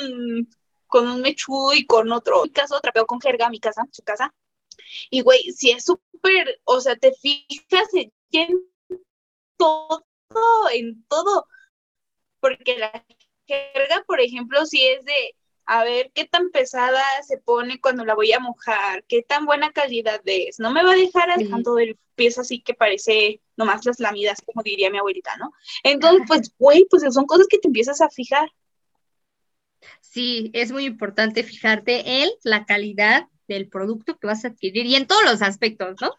[0.86, 2.44] con un mechudo y con otro.
[2.44, 4.32] En mi caso, trapeo con jerga, mi casa, su casa.
[5.10, 7.88] Y, güey, si es súper, o sea, te fijas
[8.32, 8.50] en
[9.56, 10.04] todo,
[10.72, 11.46] en todo.
[12.40, 13.04] Porque la
[13.46, 15.34] jerga, por ejemplo, si es de
[15.66, 19.72] a ver qué tan pesada se pone cuando la voy a mojar, qué tan buena
[19.72, 20.60] calidad es.
[20.60, 24.62] No me va a dejar dejando el pies así que parece nomás las lamidas, como
[24.62, 25.52] diría mi abuelita, ¿no?
[25.82, 28.48] Entonces, pues, güey, pues son cosas que te empiezas a fijar.
[30.00, 34.96] Sí, es muy importante fijarte en la calidad del producto que vas a adquirir y
[34.96, 36.12] en todos los aspectos, ¿no?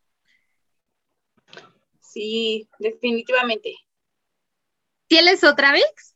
[2.01, 3.75] Sí, definitivamente.
[5.07, 6.15] ¿Tienes otra vez?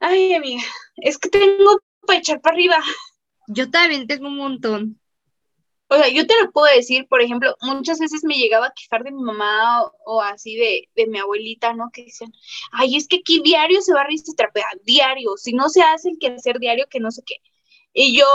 [0.00, 0.62] Ay, amiga,
[0.96, 2.82] es que tengo para echar para arriba.
[3.48, 5.00] Yo también tengo un montón.
[5.90, 9.04] O sea, yo te lo puedo decir, por ejemplo, muchas veces me llegaba a quejar
[9.04, 11.90] de mi mamá o, así de, de, mi abuelita, ¿no?
[11.90, 12.30] Que decían,
[12.72, 16.10] ay, es que aquí diario se va a se trapea, diario, si no se hace
[16.10, 17.36] el que hacer diario, que no sé qué.
[17.94, 18.26] Y yo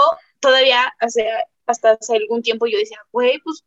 [0.43, 3.63] todavía, o sea, hasta hace algún tiempo yo decía, güey, pues,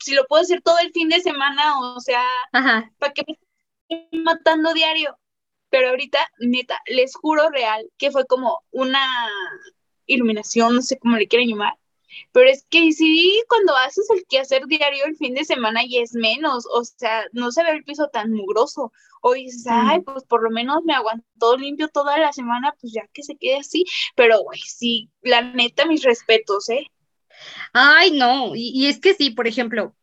[0.00, 2.24] si lo puedo hacer todo el fin de semana, o sea,
[2.98, 3.38] ¿para qué me
[3.88, 5.16] estoy matando diario?
[5.70, 9.06] pero ahorita, neta, les juro real que fue como una
[10.06, 11.74] iluminación, no sé cómo le quieren llamar,
[12.32, 16.14] pero es que sí, cuando haces el quehacer diario el fin de semana y es
[16.14, 18.92] menos, o sea, no se ve el piso tan mugroso,
[19.28, 23.02] o dices, ay, pues por lo menos me aguantó limpio toda la semana, pues ya
[23.12, 23.84] que se quede así,
[24.14, 26.86] pero güey, sí, la neta, mis respetos, ¿eh?
[27.72, 29.96] Ay, no, y, y es que sí, por ejemplo,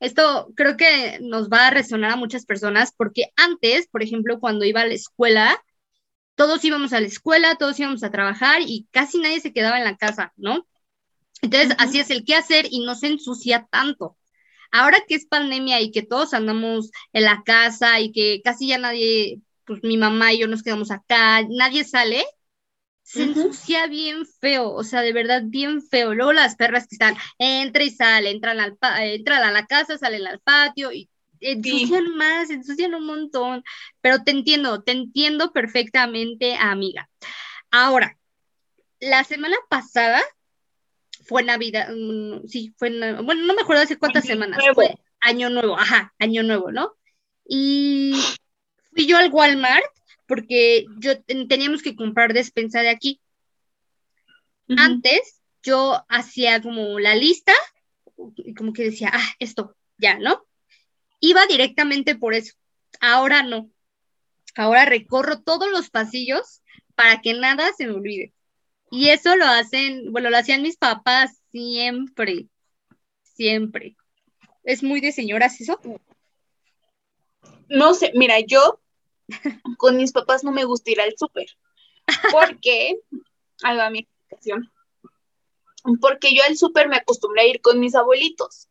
[0.00, 4.64] esto creo que nos va a resonar a muchas personas porque antes, por ejemplo, cuando
[4.64, 5.62] iba a la escuela,
[6.34, 9.84] todos íbamos a la escuela, todos íbamos a trabajar y casi nadie se quedaba en
[9.84, 10.66] la casa, ¿no?
[11.42, 14.16] Entonces, así es el qué hacer y no se ensucia tanto.
[14.76, 18.76] Ahora que es pandemia y que todos andamos en la casa y que casi ya
[18.76, 22.24] nadie, pues mi mamá y yo nos quedamos acá, nadie sale,
[23.04, 26.12] se ensucia bien feo, o sea, de verdad bien feo.
[26.12, 30.26] Luego las perras que están, entra y sale, entran, al entran a la casa, salen
[30.26, 31.08] al patio y
[31.38, 33.62] ensucian más, ensucian un montón.
[34.00, 37.08] Pero te entiendo, te entiendo perfectamente, amiga.
[37.70, 38.18] Ahora,
[38.98, 40.20] la semana pasada
[41.24, 42.90] fue Navidad, mm, sí, fue,
[43.22, 46.92] bueno, no me acuerdo hace cuántas semanas, fue Año Nuevo, ajá, Año Nuevo, ¿no?
[47.46, 48.14] Y
[48.92, 49.84] fui yo al Walmart
[50.26, 53.20] porque yo teníamos que comprar despensa de aquí.
[54.68, 57.52] Antes yo hacía como la lista
[58.36, 60.46] y como que decía, ah, esto, ya, ¿no?
[61.20, 62.54] Iba directamente por eso.
[63.00, 63.70] Ahora no.
[64.54, 66.62] Ahora recorro todos los pasillos
[66.94, 68.33] para que nada se me olvide.
[68.94, 72.46] Y eso lo hacen, bueno, lo hacían mis papás siempre,
[73.24, 73.96] siempre.
[74.62, 75.80] ¿Es muy de señoras eso?
[77.68, 78.80] No sé, mira, yo
[79.78, 81.46] con mis papás no me gusta ir al súper.
[82.30, 83.00] Porque,
[83.64, 84.70] ahí va mi explicación.
[86.00, 88.68] Porque yo al súper me acostumbré a ir con mis abuelitos.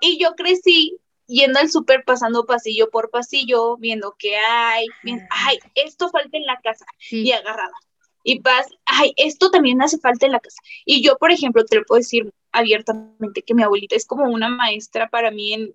[0.00, 0.98] Y yo crecí
[1.28, 6.44] yendo al súper, pasando pasillo por pasillo, viendo qué hay, viendo, ay, esto falta en
[6.44, 7.74] la casa, y agarrada.
[8.22, 10.60] Y vas, ay, esto también hace falta en la casa.
[10.84, 14.48] Y yo, por ejemplo, te lo puedo decir abiertamente que mi abuelita es como una
[14.48, 15.74] maestra para mí en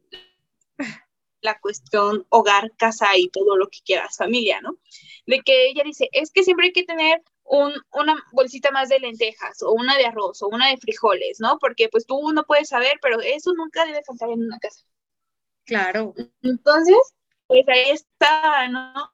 [1.42, 4.78] la cuestión hogar, casa y todo lo que quieras, familia, ¿no?
[5.26, 9.00] De que ella dice, es que siempre hay que tener un, una bolsita más de
[9.00, 11.60] lentejas o una de arroz o una de frijoles, ¿no?
[11.60, 14.86] Porque pues tú no puedes saber, pero eso nunca debe faltar en una casa.
[15.66, 16.14] Claro.
[16.42, 16.98] Entonces,
[17.48, 19.13] pues ahí está, ¿no?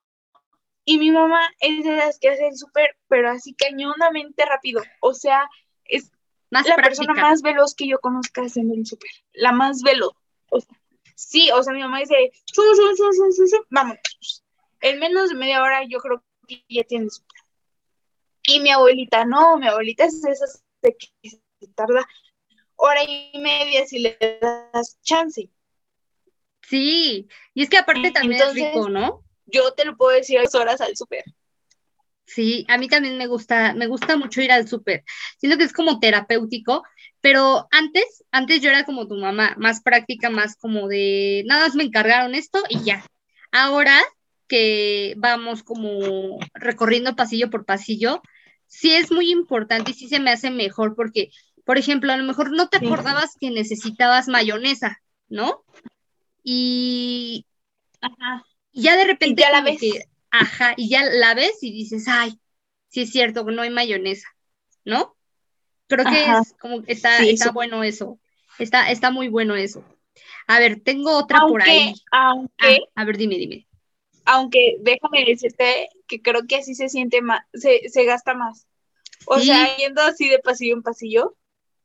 [0.90, 4.82] Y mi mamá es de las que hace el súper, pero así cañonamente rápido.
[5.02, 5.48] O sea,
[5.86, 6.12] es
[6.50, 9.12] la persona más veloz que yo conozca haciendo el súper.
[9.34, 10.16] La más veloz.
[10.50, 10.76] O sea,
[11.14, 12.32] sí, o sea, mi mamá dice,
[13.70, 14.00] vamos.
[14.82, 17.40] En menos de media hora yo creo que ya tiene súper.
[18.48, 22.04] Y mi abuelita, no, mi abuelita es de esas de que se tarda
[22.78, 25.52] hora y media si le das chance.
[26.64, 29.24] Sí, y es que aparte también es rico, ¿no?
[29.52, 31.24] Yo te lo puedo decir dos horas al súper.
[32.26, 35.04] Sí, a mí también me gusta, me gusta mucho ir al súper.
[35.40, 36.84] Siento que es como terapéutico,
[37.22, 41.76] pero antes, antes yo era como tu mamá, más práctica, más como de, nada más
[41.76, 43.04] me encargaron esto y ya.
[43.52, 44.00] Ahora
[44.48, 48.22] que vamos como recorriendo pasillo por pasillo,
[48.68, 51.30] sí es muy importante y sí se me hace mejor porque,
[51.66, 55.64] por ejemplo, a lo mejor no te acordabas que necesitabas mayonesa, ¿no?
[56.44, 57.46] Y
[58.82, 59.80] ya de repente ya la ves.
[60.32, 62.40] ajá, y ya la ves y dices, ay,
[62.88, 64.28] sí es cierto que no hay mayonesa,
[64.86, 65.16] ¿no?
[65.88, 68.20] Creo que es como está, está bueno eso.
[68.60, 69.84] Está, está muy bueno eso.
[70.46, 71.94] A ver, tengo otra por ahí.
[72.12, 73.68] Aunque, ah, a ver, dime, dime.
[74.26, 78.68] Aunque déjame decirte que creo que así se siente más, se, se gasta más.
[79.26, 81.36] O sea, yendo así de pasillo en pasillo.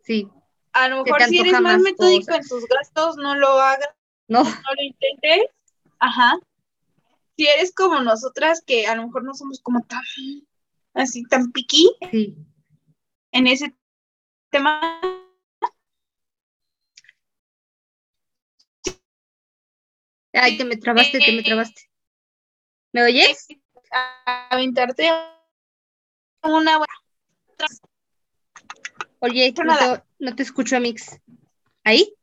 [0.02, 0.28] Sí.
[0.72, 3.88] A lo mejor si eres más metódico en tus gastos, no lo hagas
[4.28, 4.42] no.
[4.42, 5.50] No lo intentes.
[5.98, 6.38] Ajá.
[7.36, 10.02] Si eres como nosotras, que a lo mejor no somos como tan,
[10.94, 11.90] así, tan piqui.
[12.10, 12.36] Sí.
[13.32, 13.74] En ese
[14.50, 14.80] tema.
[20.32, 21.82] Ay, te me trabaste, te me trabaste.
[22.92, 23.48] ¿Me oyes?
[24.50, 25.10] Aventarte
[26.42, 26.78] una.
[29.20, 31.20] Oye, no te, no te escucho, Mix.
[31.82, 32.14] ¿Ahí?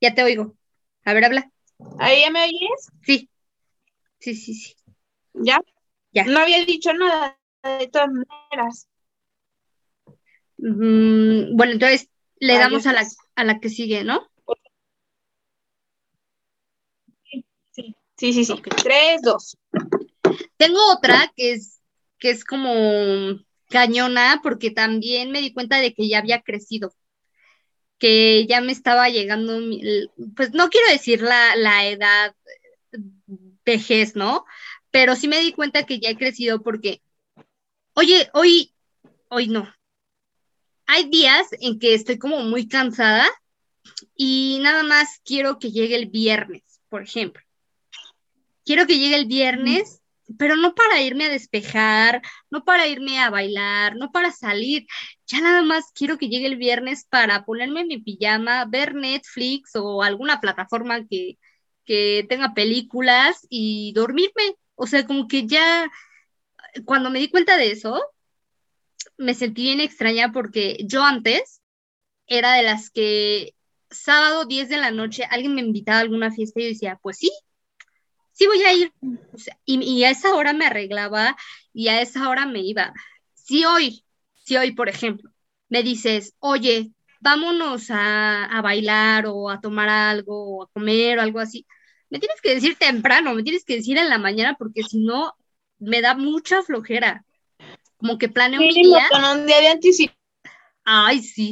[0.00, 0.56] Ya te oigo.
[1.04, 1.50] A ver, habla.
[1.98, 2.90] ¿Ahí ya me oyes?
[3.02, 3.28] Sí.
[4.22, 4.76] Sí, sí, sí.
[5.34, 5.60] ¿Ya?
[6.12, 6.24] Ya.
[6.24, 8.88] No había dicho nada de todas maneras.
[10.58, 12.08] Mm, bueno, entonces
[12.38, 13.04] le damos a la,
[13.34, 14.30] a la que sigue, ¿no?
[17.72, 18.62] Sí, sí, sí, sí.
[18.84, 19.58] Tres, dos.
[20.56, 21.80] Tengo otra que es,
[22.20, 22.70] que es como
[23.70, 26.94] cañona, porque también me di cuenta de que ya había crecido
[27.98, 29.60] que ya me estaba llegando,
[30.34, 32.34] pues no quiero decir la, la edad
[33.64, 34.44] vejez, ¿no?
[34.90, 37.02] Pero sí me di cuenta que ya he crecido porque,
[37.94, 38.74] oye, hoy,
[39.28, 39.72] hoy no.
[40.86, 43.28] Hay días en que estoy como muy cansada
[44.16, 47.42] y nada más quiero que llegue el viernes, por ejemplo.
[48.64, 50.02] Quiero que llegue el viernes
[50.38, 54.86] pero no para irme a despejar, no para irme a bailar, no para salir.
[55.26, 60.02] Ya nada más quiero que llegue el viernes para ponerme mi pijama, ver Netflix o
[60.02, 61.38] alguna plataforma que,
[61.84, 64.56] que tenga películas y dormirme.
[64.74, 65.90] O sea, como que ya,
[66.84, 68.00] cuando me di cuenta de eso,
[69.16, 71.60] me sentí bien extraña porque yo antes
[72.26, 73.54] era de las que
[73.90, 77.18] sábado 10 de la noche alguien me invitaba a alguna fiesta y yo decía, pues
[77.18, 77.30] sí,
[78.32, 78.92] sí voy a ir.
[79.64, 81.36] y, a esa hora me arreglaba
[81.72, 82.92] y a esa hora me iba.
[83.34, 84.04] Si hoy,
[84.36, 85.30] si hoy, por ejemplo,
[85.68, 86.92] me dices, oye,
[87.22, 91.66] vámonos a, a bailar o a tomar algo o a comer o algo así,
[92.10, 95.34] me tienes que decir temprano, me tienes que decir en la mañana porque si no,
[95.78, 97.24] me da mucha flojera.
[97.96, 99.06] Como que planeo un día.
[99.10, 100.18] Con un día de anticipación.
[100.84, 101.50] Ay, sí.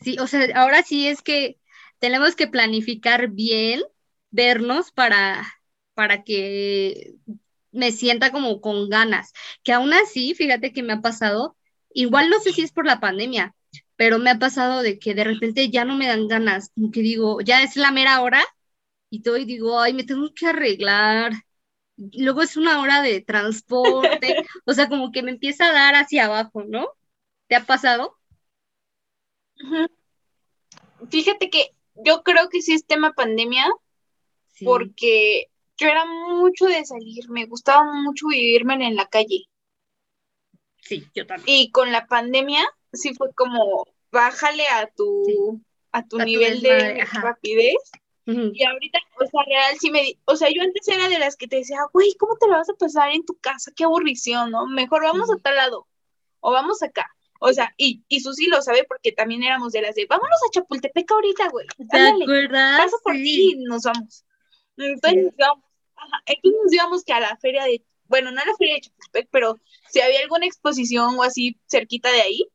[0.00, 1.58] Sí, o sea, ahora sí es que
[2.00, 3.82] tenemos que planificar bien
[4.30, 5.46] vernos para,
[5.94, 7.14] para que
[7.70, 9.32] me sienta como con ganas.
[9.62, 11.56] Que aún así, fíjate que me ha pasado,
[11.94, 13.54] igual no sé si es por la pandemia,
[14.00, 17.02] pero me ha pasado de que de repente ya no me dan ganas, como que
[17.02, 18.42] digo, ya es la mera hora
[19.10, 21.32] y todo y digo, ay, me tengo que arreglar.
[21.98, 26.24] luego es una hora de transporte, o sea, como que me empieza a dar hacia
[26.24, 26.88] abajo, ¿no?
[27.46, 28.16] ¿Te ha pasado?
[31.10, 33.66] Fíjate que yo creo que sí es tema pandemia,
[34.64, 39.44] porque yo era mucho de salir, me gustaba mucho vivirme en la calle.
[40.78, 41.54] Sí, yo también.
[41.54, 45.60] Y con la pandemia, sí fue como, bájale a tu,
[45.92, 47.76] a tu nivel de rapidez
[48.26, 51.48] Y ahorita, o sea, real, sí me, o sea, yo antes era de las que
[51.48, 53.72] te decía, güey, ¿cómo te la vas a pasar en tu casa?
[53.74, 54.66] Qué aburrición, ¿no?
[54.66, 55.86] Mejor vamos a tal lado,
[56.40, 57.10] o vamos acá.
[57.40, 60.50] O sea, y, y Susi lo sabe porque también éramos de las de, vámonos a
[60.52, 61.66] Chapultepec ahorita, güey.
[61.90, 62.82] ¿Te acuerdas?
[62.82, 64.24] Paso por ti y nos vamos.
[64.76, 65.64] Entonces nos íbamos,
[65.96, 68.82] ajá, entonces nos íbamos que a la feria de, bueno, no a la feria de
[68.82, 72.46] Chapultepec, pero si había alguna exposición o así cerquita de ahí,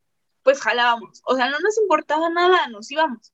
[0.45, 1.21] pues jalábamos.
[1.25, 3.33] O sea, no nos importaba nada, nos íbamos.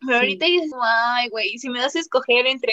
[0.00, 2.72] Pero ahorita dices, ay, güey, si me das a escoger entre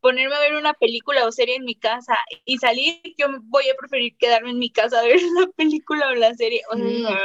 [0.00, 2.14] ponerme a ver una película o serie en mi casa
[2.44, 6.14] y salir, yo voy a preferir quedarme en mi casa a ver la película o
[6.14, 6.62] la serie.
[6.70, 7.18] O sea,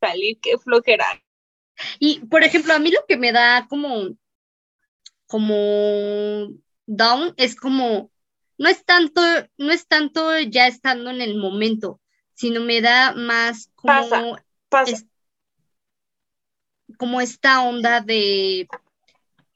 [0.00, 1.06] salir, qué flojera.
[2.00, 4.08] Y, por ejemplo, a mí lo que me da como,
[5.28, 6.48] como
[6.86, 8.10] down es como,
[8.58, 9.20] no es tanto,
[9.56, 12.00] no es tanto ya estando en el momento,
[12.34, 14.36] sino me da más como,
[16.98, 18.68] como esta onda de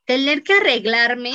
[0.04, 1.34] tener que arreglarme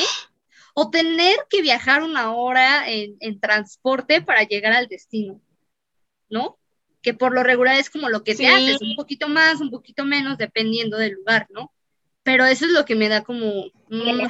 [0.73, 5.41] o tener que viajar una hora en, transporte para llegar al destino,
[6.29, 6.57] ¿no?
[7.01, 10.03] Que por lo regular es como lo que te haces, un poquito más, un poquito
[10.03, 11.71] menos, dependiendo del lugar, ¿no?
[12.23, 14.27] Pero eso es lo que me da como, mm,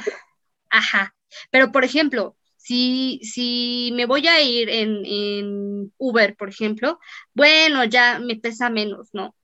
[0.70, 1.14] ajá.
[1.50, 7.00] Pero por ejemplo, si, si me voy a ir en, en Uber, por ejemplo,
[7.34, 9.34] bueno, ya me pesa menos, ¿no?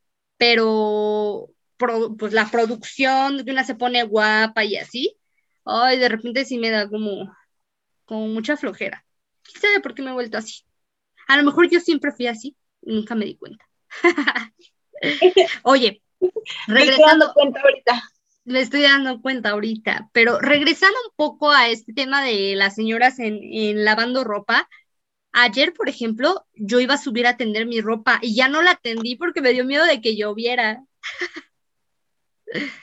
[0.43, 1.55] Pero
[2.19, 5.17] pues la producción, que una se pone guapa y así,
[5.65, 7.33] ay, de repente sí me da como,
[8.05, 9.07] como mucha flojera.
[9.45, 10.65] ¿Quién sabe por qué me he vuelto así?
[11.29, 13.65] A lo mejor yo siempre fui así y nunca me di cuenta.
[15.63, 16.03] Oye,
[16.67, 16.67] regresando.
[16.67, 18.03] Me estoy dando cuenta ahorita.
[18.45, 23.21] Me estoy dando cuenta ahorita, pero regresando un poco a este tema de las señoras
[23.21, 24.69] en, en lavando ropa,
[25.33, 28.77] Ayer, por ejemplo, yo iba a subir a tender mi ropa y ya no la
[28.77, 30.85] tendí porque me dio miedo de que lloviera.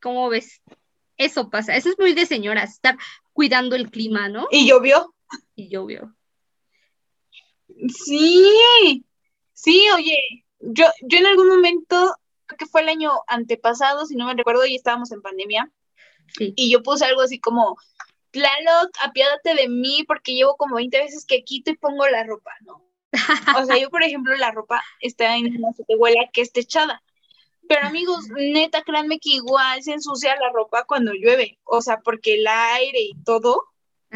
[0.00, 0.62] ¿Cómo ves?
[1.18, 2.96] Eso pasa, eso es muy de señoras, estar
[3.34, 4.48] cuidando el clima, ¿no?
[4.50, 5.14] Y llovió.
[5.54, 6.16] Y llovió.
[7.88, 9.04] Sí,
[9.52, 12.14] sí, oye, yo, yo en algún momento,
[12.46, 15.70] creo que fue el año antepasado, si no me recuerdo, y estábamos en pandemia,
[16.38, 17.76] y yo puse algo así como,
[18.30, 22.52] Tlaloc, apiádate de mí porque llevo como 20 veces que quito y pongo la ropa,
[22.62, 22.82] ¿no?
[23.62, 27.02] O sea, yo, por ejemplo, la ropa está en una huela que está echada.
[27.68, 32.34] Pero amigos, neta, créanme que igual se ensucia la ropa cuando llueve, o sea, porque
[32.34, 33.62] el aire y todo,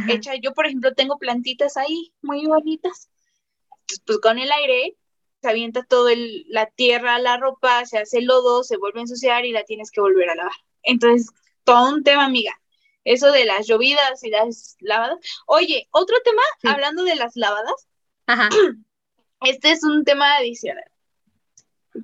[0.09, 3.11] echa, yo por ejemplo tengo plantitas ahí muy bonitas,
[3.71, 4.97] Entonces, pues con el aire
[5.41, 9.45] se avienta todo el, la tierra, la ropa, se hace lodo, se vuelve a ensuciar
[9.45, 10.53] y la tienes que volver a lavar.
[10.83, 11.31] Entonces,
[11.63, 12.61] todo un tema, amiga.
[13.05, 15.19] Eso de las llovidas y las lavadas.
[15.47, 16.43] Oye, otro tema,
[16.73, 17.89] hablando de las lavadas.
[18.27, 18.49] Ajá.
[19.41, 20.91] Este es un tema adicional.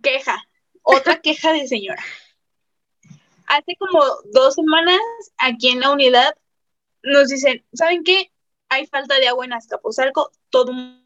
[0.02, 0.46] Queja
[0.82, 2.02] otra queja de señora.
[3.46, 4.00] Hace como
[4.32, 5.00] dos semanas
[5.38, 6.34] aquí en la unidad
[7.02, 8.30] nos dicen, ¿saben qué?
[8.68, 11.02] Hay falta de agua en Azcapotzalco, todo mundo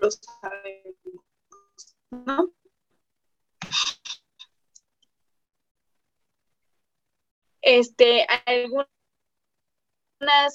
[0.00, 0.96] lo sabe,
[2.10, 2.52] ¿no?
[7.70, 8.88] Este, algunas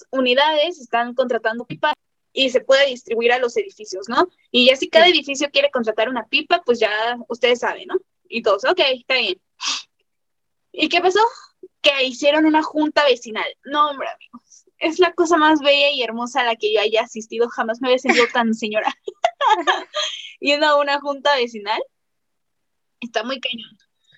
[0.09, 1.93] unidades están contratando pipas
[2.34, 4.30] y se puede distribuir a los edificios, ¿no?
[4.49, 6.89] Y ya si cada edificio quiere contratar una pipa, pues ya
[7.28, 7.99] ustedes saben, ¿no?
[8.28, 9.39] Y todos, ok, está bien.
[10.72, 11.20] ¿Y qué pasó?
[11.84, 13.45] Que hicieron una junta vecinal.
[13.64, 14.66] No, hombre, amigos.
[14.80, 17.47] Es la cosa más bella y hermosa a la que yo haya asistido.
[17.47, 18.91] Jamás me había sentido tan señora.
[20.39, 21.80] Yendo a una junta vecinal.
[23.01, 23.78] Está muy cañón.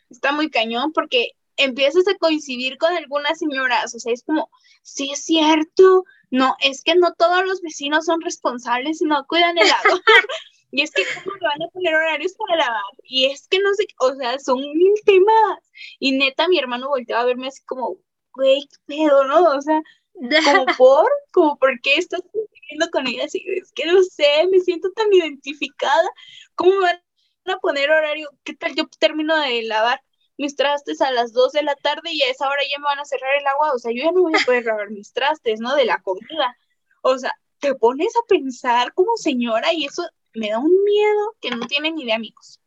[0.09, 3.93] Está muy cañón porque empiezas a coincidir con algunas señoras.
[3.95, 4.49] O sea, es como,
[4.84, 9.58] sí es cierto, no, es que no todos los vecinos son responsables y no cuidan
[9.58, 10.01] el agua.
[10.72, 12.84] y es que cómo le van a poner horarios para lavar.
[13.03, 15.60] Y es que no sé, o sea, son mil temas.
[15.99, 17.97] Y neta, mi hermano volteaba a verme así como,
[18.34, 19.56] güey, qué pedo, ¿no?
[19.56, 19.82] O sea,
[20.14, 24.60] como por, como por qué estás viviendo con ella así, es que no sé, me
[24.60, 26.10] siento tan identificada.
[26.56, 27.01] ¿Cómo me van
[27.47, 28.30] a poner horario?
[28.43, 30.01] ¿Qué tal yo termino de lavar?
[30.38, 32.99] Mis trastes a las 2 de la tarde y a esa hora ya me van
[32.99, 35.59] a cerrar el agua, o sea, yo ya no voy a poder lavar mis trastes,
[35.59, 35.75] ¿no?
[35.75, 36.57] De la comida.
[37.01, 41.51] O sea, te pones a pensar como señora y eso me da un miedo que
[41.51, 42.59] no tiene ni de amigos.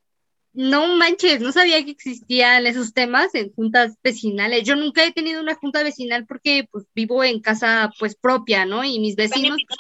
[0.54, 4.64] No manches, no sabía que existían esos temas en juntas vecinales.
[4.64, 8.82] Yo nunca he tenido una junta vecinal porque pues vivo en casa pues propia, ¿no?
[8.82, 9.78] Y mis vecinos pues,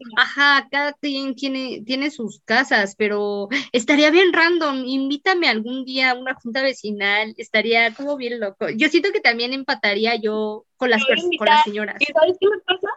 [0.16, 4.84] Ajá, cada quien tiene, tiene sus casas, pero estaría bien random.
[4.84, 8.68] Invítame algún día a una junta vecinal, estaría como bien loco.
[8.70, 11.02] Yo siento que también empataría yo con las,
[11.38, 11.96] con las señoras.
[12.00, 12.88] ¿Y sabes qué me pasa?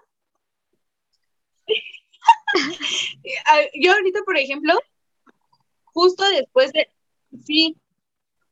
[3.82, 4.74] yo ahorita, por ejemplo,
[5.86, 6.89] justo después de,
[7.43, 7.78] sí,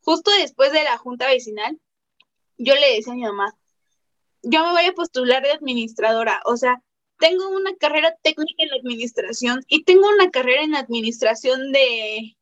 [0.02, 1.80] justo después de la junta vecinal,
[2.58, 3.54] yo le decía a mi mamá,
[4.42, 6.82] yo me voy a postular de administradora, o sea,
[7.20, 12.36] tengo una carrera técnica en administración y tengo una carrera en administración de,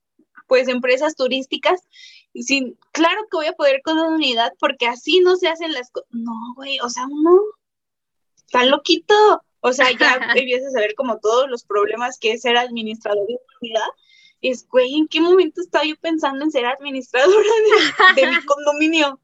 [0.48, 1.82] pues, empresas turísticas.
[2.34, 5.74] Y sin, claro que voy a poder con una unidad porque así no se hacen
[5.74, 6.10] las cosas.
[6.12, 7.42] No, güey, o sea, uno
[8.46, 9.44] está loquito.
[9.60, 13.34] O sea, ya empiezas a ver como todos los problemas que es ser administrador de
[13.34, 13.90] una unidad.
[14.42, 17.50] Es, güey, ¿en qué momento estaba yo pensando en ser administradora
[18.16, 19.20] de mi condominio?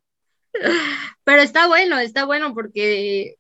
[1.24, 3.38] Pero está bueno, está bueno porque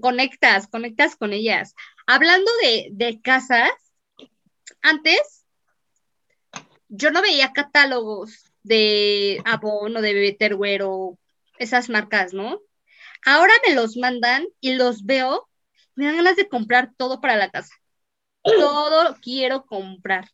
[0.00, 1.74] conectas, conectas con ellas.
[2.06, 3.70] Hablando de, casas,
[4.82, 5.46] antes
[6.88, 11.18] yo no veía catálogos de Avon o de Betterware o
[11.58, 12.60] esas marcas, ¿no?
[13.24, 15.48] Ahora me los mandan y los veo,
[15.94, 17.74] me dan ganas de comprar todo para la casa.
[18.42, 20.30] Todo quiero comprar.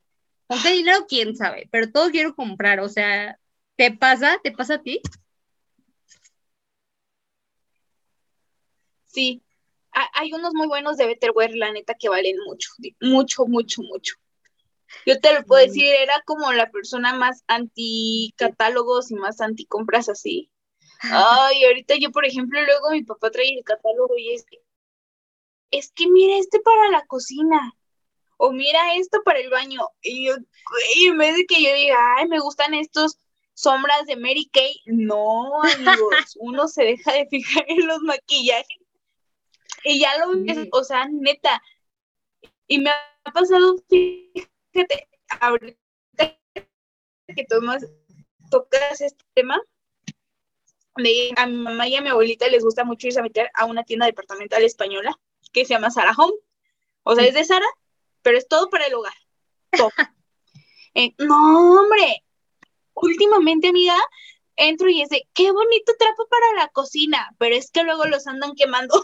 [0.49, 1.07] ¿Con qué dinero?
[1.09, 2.81] Quién sabe, pero todo quiero comprar.
[2.81, 3.39] O sea,
[3.77, 4.41] ¿te pasa?
[4.43, 5.01] ¿Te pasa a ti?
[9.13, 9.43] Sí,
[9.93, 14.15] hay unos muy buenos de Betterware, la neta, que valen mucho, mucho, mucho, mucho.
[15.07, 19.67] Yo te lo puedo decir, era como la persona más anti catálogos y más anti
[19.67, 20.51] compras así.
[21.03, 24.59] Ay, ahorita yo, por ejemplo, luego mi papá trae el catálogo y es que,
[25.71, 27.75] es que mira este para la cocina,
[28.37, 29.81] o mira esto para el baño.
[30.03, 30.35] Y yo,
[31.07, 33.19] en vez de que yo diga, ay, me gustan estos
[33.55, 38.80] sombras de Mary Kay, no, amigos, uno se deja de fijar en los maquillajes
[39.85, 41.63] y ya lo ves, o sea, neta.
[42.67, 45.09] Y me ha pasado, fíjate,
[45.41, 45.77] ahorita
[47.35, 47.87] que tomas,
[48.51, 49.61] tocas este tema,
[51.37, 53.85] a mi mamá y a mi abuelita les gusta mucho irse a meter a una
[53.85, 55.19] tienda departamental española
[55.53, 56.35] que se llama Sara Home.
[57.03, 57.67] O sea, es de Sara,
[58.23, 59.15] pero es todo para el hogar.
[59.77, 59.91] Todo.
[60.93, 62.25] Eh, no, hombre.
[62.95, 63.97] Últimamente, amiga,
[64.57, 68.27] entro y es de, qué bonito trapo para la cocina, pero es que luego los
[68.27, 69.01] andan quemando.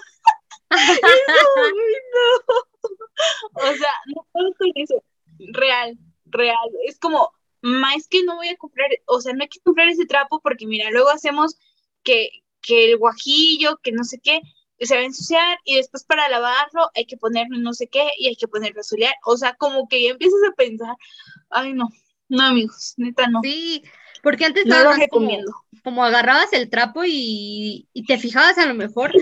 [3.55, 5.03] O sea, no puedo con eso.
[5.39, 6.69] Real, real.
[6.87, 7.31] Es como,
[7.62, 10.67] más que no voy a comprar, o sea, no hay que comprar ese trapo porque
[10.67, 11.57] mira, luego hacemos
[12.03, 14.41] que, que el guajillo, que no sé qué,
[14.79, 18.29] se va a ensuciar y después para lavarlo hay que ponerlo no sé qué y
[18.29, 19.14] hay que ponerlo a solear.
[19.25, 20.95] O sea, como que ya empiezas a pensar,
[21.51, 21.89] ay no,
[22.29, 23.41] no amigos, neta no.
[23.43, 23.83] Sí,
[24.23, 25.53] porque antes no lo recomiendo.
[25.83, 29.12] Como, agarrabas el trapo y, y, te fijabas a lo mejor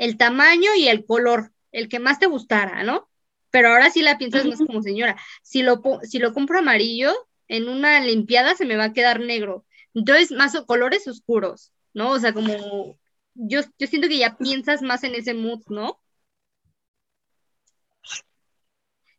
[0.00, 3.10] el tamaño y el color, el que más te gustara, ¿no?
[3.50, 5.20] Pero ahora sí la piensas más como señora.
[5.42, 7.12] Si lo, si lo compro amarillo,
[7.48, 9.66] en una limpiada se me va a quedar negro.
[9.92, 12.12] Entonces, más colores oscuros, ¿no?
[12.12, 12.98] O sea, como
[13.34, 16.00] yo, yo siento que ya piensas más en ese mood, ¿no?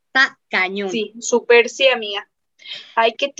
[0.08, 0.90] Está cañón.
[0.90, 2.28] Sí, súper sí, amiga.
[2.96, 3.36] Ay, qué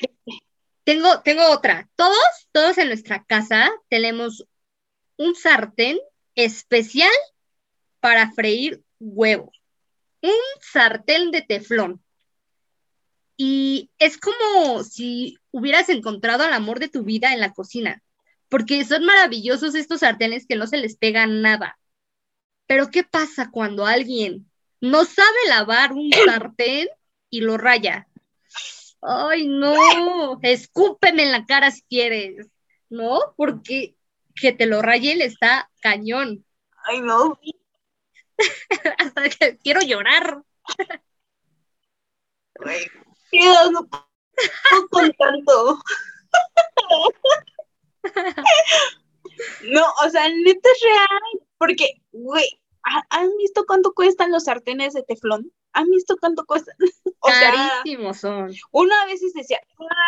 [0.84, 1.90] Tengo, tengo otra.
[1.96, 4.46] Todos, todos en nuestra casa tenemos
[5.18, 5.98] un sartén
[6.36, 7.12] especial
[8.02, 9.52] para freír huevo.
[10.22, 10.32] Un
[10.62, 12.04] sartén de teflón.
[13.38, 18.04] Y es como si hubieras encontrado al amor de tu vida en la cocina,
[18.50, 21.80] porque son maravillosos estos sartenes que no se les pega nada.
[22.68, 26.88] Pero ¿qué pasa cuando alguien no sabe lavar un sartén
[27.30, 28.08] y lo raya?
[29.02, 32.48] Ay, no, escúpeme en la cara si quieres,
[32.90, 33.20] ¿no?
[33.36, 33.96] Porque
[34.36, 36.46] que te lo raye le está cañón.
[36.86, 37.40] Ay, no.
[38.98, 40.44] Hasta que quiero llorar.
[43.70, 43.88] No
[44.90, 45.80] con tanto.
[49.64, 52.46] No, o sea, neta es real, porque, güey,
[53.10, 55.52] ¿han visto cuánto cuestan los sartenes de teflón?
[55.74, 56.76] ¿Han visto cuánto cuestan?
[57.24, 58.52] O Carísimos son.
[58.72, 59.60] Uno a veces decía,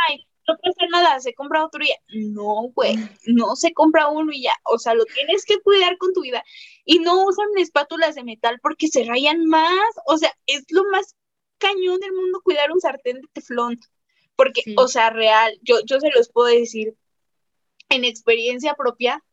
[0.09, 1.95] ay, no pasa nada, se compra otro y ya.
[2.09, 2.95] No, güey,
[3.27, 4.53] no se compra uno y ya.
[4.65, 6.43] O sea, lo tienes que cuidar con tu vida.
[6.85, 9.89] Y no usan espátulas de metal porque se rayan más.
[10.05, 11.15] O sea, es lo más
[11.57, 13.79] cañón del mundo cuidar un sartén de teflón.
[14.35, 16.95] Porque, o sea, real, yo, yo se los puedo decir
[17.89, 19.23] en experiencia propia.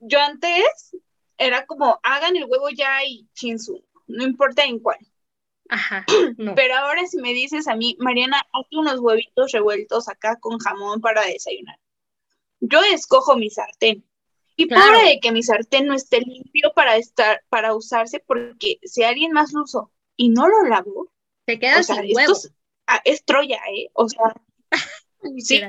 [0.00, 0.96] Yo antes
[1.38, 4.98] era como, hagan el huevo ya y chinsu, no importa en cuál.
[5.68, 6.04] Ajá.
[6.56, 11.00] Pero ahora si me dices a mí, Mariana, haz unos huevitos revueltos acá con jamón
[11.00, 11.78] para desayunar.
[12.60, 14.04] Yo escojo mi sartén.
[14.56, 14.98] Y claro.
[14.98, 19.52] de que mi sartén no esté limpio para estar, para usarse, porque si alguien más
[19.52, 21.10] lo usó y no lo lavó,
[21.46, 22.34] te queda sin huevo.
[22.86, 23.88] Ah, es, Troya, ¿eh?
[23.94, 24.34] O sea,
[25.38, 25.62] sí.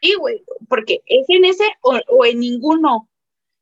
[0.00, 3.08] Y güey, porque es en ese o, en ninguno.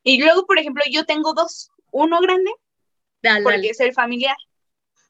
[0.02, 2.52] Y luego, por ejemplo, yo tengo dos, uno grande,
[3.42, 4.36] porque es el familiar,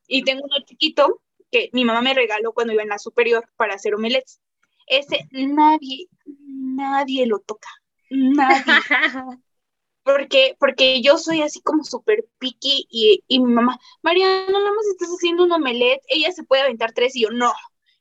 [0.06, 3.74] y tengo uno chiquito que mi mamá me regaló cuando iba en la superior para
[3.74, 4.40] hacer omelets.
[4.86, 7.68] Ese nadie, nadie lo toca.
[8.10, 8.64] Nadie.
[10.02, 14.86] Porque, porque yo soy así como súper picky y, y, mi mamá, Mariana, nada más
[14.92, 17.52] estás haciendo un omelette, ella se puede aventar tres y yo, no,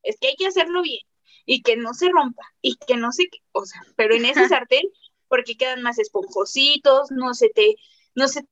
[0.03, 1.01] es que hay que hacerlo bien
[1.47, 4.88] y que no se rompa y que no se, o sea, pero en ese sartén,
[5.28, 7.76] porque quedan más esponjositos, no se te,
[8.14, 8.45] no se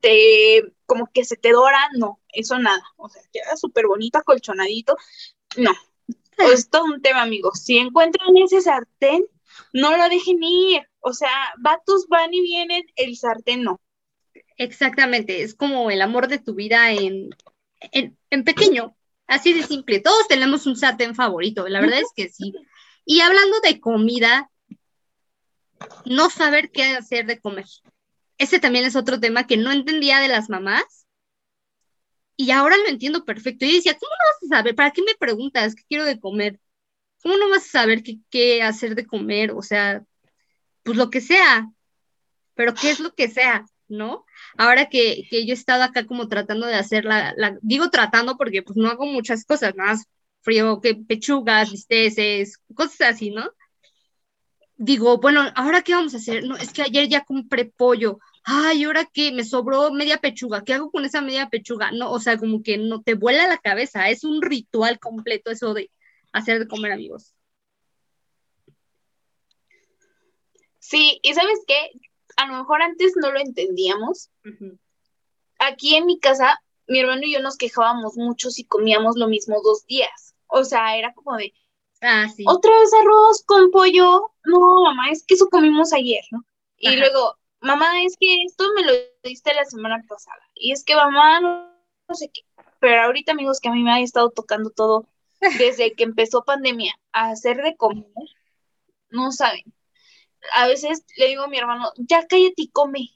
[0.00, 4.96] te, como que se te dora, no, eso nada, o sea, queda súper bonito, acolchonadito,
[5.56, 5.70] no,
[6.52, 9.24] es todo un tema, amigos, si encuentran ese sartén,
[9.72, 13.80] no lo dejen ir, o sea, vatos van y vienen, el sartén no.
[14.56, 17.30] Exactamente, es como el amor de tu vida en,
[17.92, 18.96] en, en pequeño,
[19.28, 20.00] así de simple.
[20.00, 22.52] Todos tenemos un sartén favorito, la verdad es que sí.
[23.04, 24.50] Y hablando de comida,
[26.04, 27.66] no saber qué hacer de comer.
[28.40, 31.06] Ese también es otro tema que no entendía de las mamás.
[32.36, 33.66] Y ahora lo entiendo perfecto.
[33.66, 34.74] Y decía, ¿cómo no vas a saber?
[34.74, 36.58] ¿Para qué me preguntas qué quiero de comer?
[37.22, 39.52] ¿Cómo no vas a saber qué, qué hacer de comer?
[39.52, 40.02] O sea,
[40.82, 41.68] pues lo que sea,
[42.54, 44.24] pero qué es lo que sea, ¿no?
[44.56, 48.62] Ahora que, que yo he estado acá como tratando de hacer la, digo tratando porque
[48.62, 50.06] pues no hago muchas cosas, nada más
[50.40, 53.50] frío, que pechugas, bisteces, cosas así, ¿no?
[54.78, 56.44] Digo, bueno, ¿ahora qué vamos a hacer?
[56.44, 58.18] No, es que ayer ya compré pollo.
[58.52, 59.30] Ay, ¿ahora qué?
[59.30, 60.64] Me sobró media pechuga.
[60.64, 61.92] ¿Qué hago con esa media pechuga?
[61.92, 64.08] No, o sea, como que no te vuela la cabeza.
[64.08, 65.88] Es un ritual completo eso de
[66.32, 67.32] hacer de comer amigos.
[70.80, 71.92] Sí, y sabes qué,
[72.36, 74.30] a lo mejor antes no lo entendíamos.
[74.44, 74.78] Uh -huh.
[75.60, 79.62] Aquí en mi casa, mi hermano y yo nos quejábamos mucho si comíamos lo mismo
[79.62, 80.34] dos días.
[80.48, 81.54] O sea, era como de,
[82.00, 82.42] ah, sí.
[82.48, 84.32] otra vez arroz con pollo.
[84.42, 86.44] No, mamá, es que eso comimos ayer, ¿no?
[86.78, 86.96] Y Ajá.
[86.96, 88.92] luego, mamá, es que esto me lo
[89.22, 90.42] diste la semana pasada.
[90.54, 92.42] Y es que mamá, no, sé qué.
[92.80, 95.06] Pero ahorita, amigos, que a mí me ha estado tocando todo
[95.58, 98.04] desde que empezó pandemia a hacer de comer,
[99.10, 99.72] no saben
[100.54, 103.10] a veces le digo a mi hermano, ya cállate y come,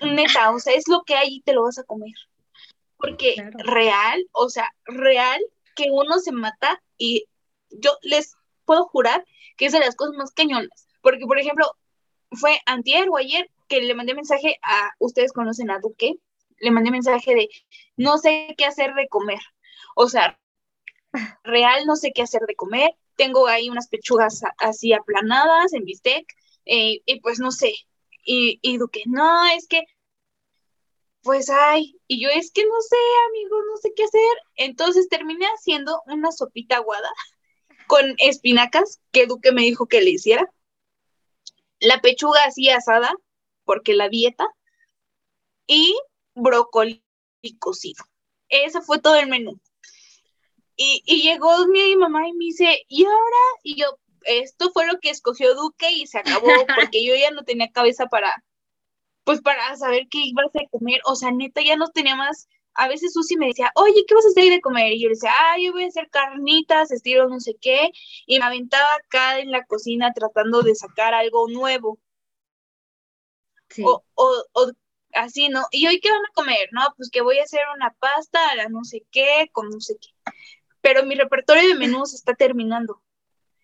[0.00, 2.12] neta, o sea, es lo que hay y te lo vas a comer.
[2.96, 3.58] Porque claro.
[3.58, 5.40] real, o sea, real
[5.74, 7.26] que uno se mata y
[7.70, 9.24] yo les puedo jurar
[9.56, 10.88] que es de las cosas más cañonas.
[11.02, 11.70] Porque, por ejemplo,
[12.32, 16.14] fue antier o ayer que le mandé mensaje a, ustedes conocen a Duque,
[16.58, 17.48] le mandé mensaje de,
[17.96, 19.40] no sé qué hacer de comer.
[19.94, 20.38] O sea,
[21.44, 22.90] real no sé qué hacer de comer.
[23.16, 26.26] Tengo ahí unas pechugas así aplanadas en bistec
[26.66, 27.72] eh, y pues no sé,
[28.26, 29.84] y, y Duque, no, es que,
[31.22, 32.96] pues ay, y yo es que no sé,
[33.28, 34.38] amigos, no sé qué hacer.
[34.56, 37.10] Entonces terminé haciendo una sopita aguada
[37.86, 40.50] con espinacas que Duque me dijo que le hiciera.
[41.80, 43.14] La pechuga así asada,
[43.66, 44.46] porque la dieta,
[45.66, 45.94] y
[46.34, 47.04] brócoli
[47.58, 48.04] cocido.
[48.48, 49.60] Ese fue todo el menú.
[50.76, 53.42] Y, y llegó mi mamá y me dice, ¿y ahora?
[53.62, 56.46] Y yo, esto fue lo que escogió Duque y se acabó,
[56.76, 58.44] porque yo ya no tenía cabeza para,
[59.24, 62.88] pues para saber qué ibas a comer, o sea, neta, ya no tenía más, a
[62.88, 64.92] veces Susi me decía, oye, ¿qué vas a hacer de comer?
[64.92, 67.90] Y yo le decía, ah, yo voy a hacer carnitas, estilo no sé qué,
[68.26, 71.98] y me aventaba acá en la cocina tratando de sacar algo nuevo.
[73.68, 73.82] Sí.
[73.84, 74.72] O, o, o
[75.12, 75.66] así, ¿no?
[75.70, 76.68] ¿Y hoy qué van a comer?
[76.72, 79.80] No, pues que voy a hacer una pasta, a la no sé qué, con no
[79.80, 80.32] sé qué.
[80.80, 83.02] Pero mi repertorio de menús está terminando.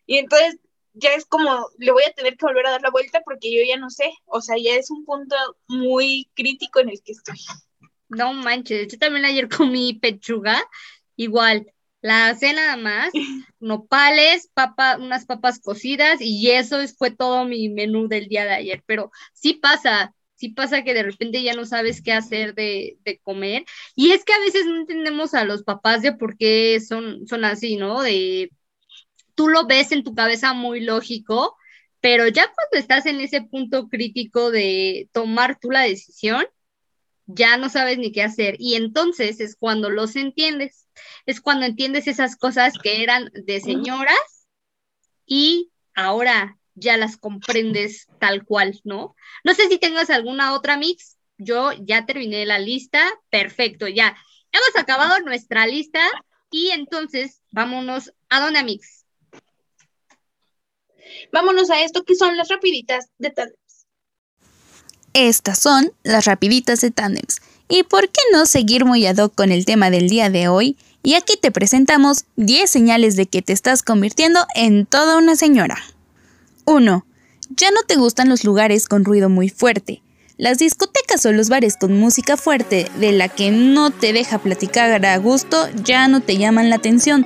[0.06, 0.58] Y entonces
[0.94, 3.62] ya es como, le voy a tener que volver a dar la vuelta porque yo
[3.66, 5.36] ya no sé, o sea, ya es un punto
[5.66, 7.38] muy crítico en el que estoy.
[8.08, 10.62] No manches, yo también ayer comí pechuga,
[11.16, 11.72] igual,
[12.02, 13.12] la hacé nada más,
[13.60, 18.82] nopales, papa, unas papas cocidas y eso fue todo mi menú del día de ayer,
[18.86, 23.18] pero sí pasa, sí pasa que de repente ya no sabes qué hacer de, de,
[23.20, 23.64] comer.
[23.94, 27.44] Y es que a veces no entendemos a los papás de por qué son, son
[27.44, 28.02] así, ¿no?
[28.02, 28.50] De
[29.34, 31.56] tú lo ves en tu cabeza muy lógico,
[32.00, 36.44] pero ya cuando estás en ese punto crítico de tomar tú la decisión,
[37.26, 38.56] ya no sabes ni qué hacer.
[38.58, 40.81] Y entonces es cuando los entiendes,
[41.26, 44.46] es cuando entiendes esas cosas que eran de señoras
[45.26, 49.14] y ahora ya las comprendes tal cual, ¿no?
[49.44, 51.16] No sé si tengas alguna otra mix.
[51.38, 53.02] Yo ya terminé la lista.
[53.30, 54.16] Perfecto, ya.
[54.52, 56.00] Hemos acabado nuestra lista
[56.50, 59.06] y entonces vámonos a Dona Mix.
[61.32, 63.86] Vámonos a esto que son las rapiditas de Tandems.
[65.14, 67.40] Estas son las rapiditas de Tandems.
[67.74, 70.76] ¿Y por qué no seguir muy ad hoc con el tema del día de hoy?
[71.02, 75.78] Y aquí te presentamos 10 señales de que te estás convirtiendo en toda una señora.
[76.66, 77.06] 1.
[77.56, 80.02] Ya no te gustan los lugares con ruido muy fuerte.
[80.36, 85.06] Las discotecas o los bares con música fuerte de la que no te deja platicar
[85.06, 87.24] a gusto ya no te llaman la atención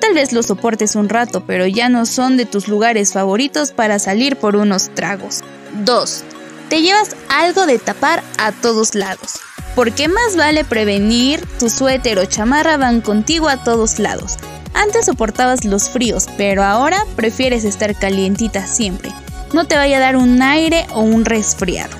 [0.00, 3.98] Tal vez los soportes un rato, pero ya no son de tus lugares favoritos para
[3.98, 5.42] salir por unos tragos.
[5.84, 6.24] 2.
[6.70, 9.34] Te llevas algo de tapar a todos lados.
[9.74, 14.36] Porque más vale prevenir, tu suéter o chamarra van contigo a todos lados.
[14.74, 19.10] Antes soportabas los fríos, pero ahora prefieres estar calientita siempre.
[19.52, 21.96] No te vaya a dar un aire o un resfriado.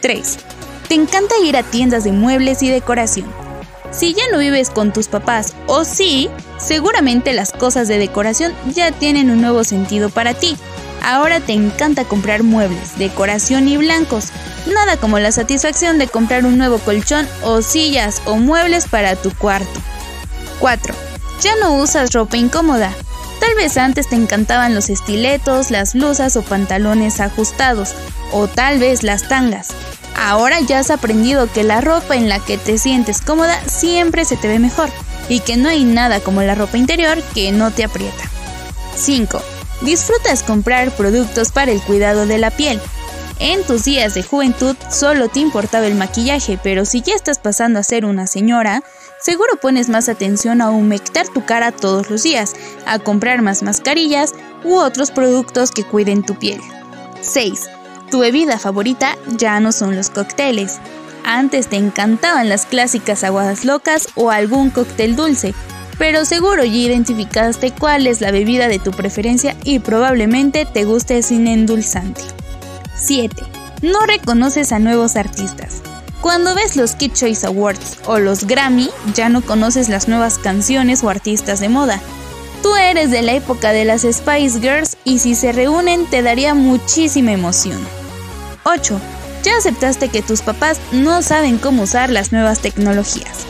[0.00, 0.38] 3.
[0.88, 3.26] Te encanta ir a tiendas de muebles y decoración.
[3.90, 8.90] Si ya no vives con tus papás o sí, seguramente las cosas de decoración ya
[8.90, 10.56] tienen un nuevo sentido para ti.
[11.02, 14.28] Ahora te encanta comprar muebles, decoración y blancos.
[14.66, 19.30] Nada como la satisfacción de comprar un nuevo colchón o sillas o muebles para tu
[19.32, 19.80] cuarto.
[20.60, 20.94] 4.
[21.42, 22.92] Ya no usas ropa incómoda.
[23.40, 27.94] Tal vez antes te encantaban los estiletos, las blusas o pantalones ajustados,
[28.32, 29.68] o tal vez las tangas.
[30.16, 34.36] Ahora ya has aprendido que la ropa en la que te sientes cómoda siempre se
[34.36, 34.88] te ve mejor
[35.28, 38.24] y que no hay nada como la ropa interior que no te aprieta.
[38.96, 39.42] 5.
[39.84, 42.80] Disfrutas comprar productos para el cuidado de la piel.
[43.38, 47.78] En tus días de juventud solo te importaba el maquillaje, pero si ya estás pasando
[47.78, 48.82] a ser una señora,
[49.20, 52.54] seguro pones más atención a humectar tu cara todos los días,
[52.86, 54.32] a comprar más mascarillas
[54.64, 56.60] u otros productos que cuiden tu piel.
[57.20, 57.68] 6.
[58.10, 60.78] Tu bebida favorita ya no son los cócteles.
[61.24, 65.54] Antes te encantaban las clásicas aguadas locas o algún cóctel dulce,
[65.98, 71.22] pero seguro ya identificaste cuál es la bebida de tu preferencia y probablemente te guste
[71.22, 72.22] sin endulzante.
[72.96, 73.42] 7.
[73.82, 75.82] No reconoces a nuevos artistas.
[76.20, 81.04] Cuando ves los Kid Choice Awards o los Grammy, ya no conoces las nuevas canciones
[81.04, 82.00] o artistas de moda.
[82.62, 86.54] Tú eres de la época de las Spice Girls y si se reúnen te daría
[86.54, 87.78] muchísima emoción.
[88.62, 88.98] 8.
[89.42, 93.44] Ya aceptaste que tus papás no saben cómo usar las nuevas tecnologías.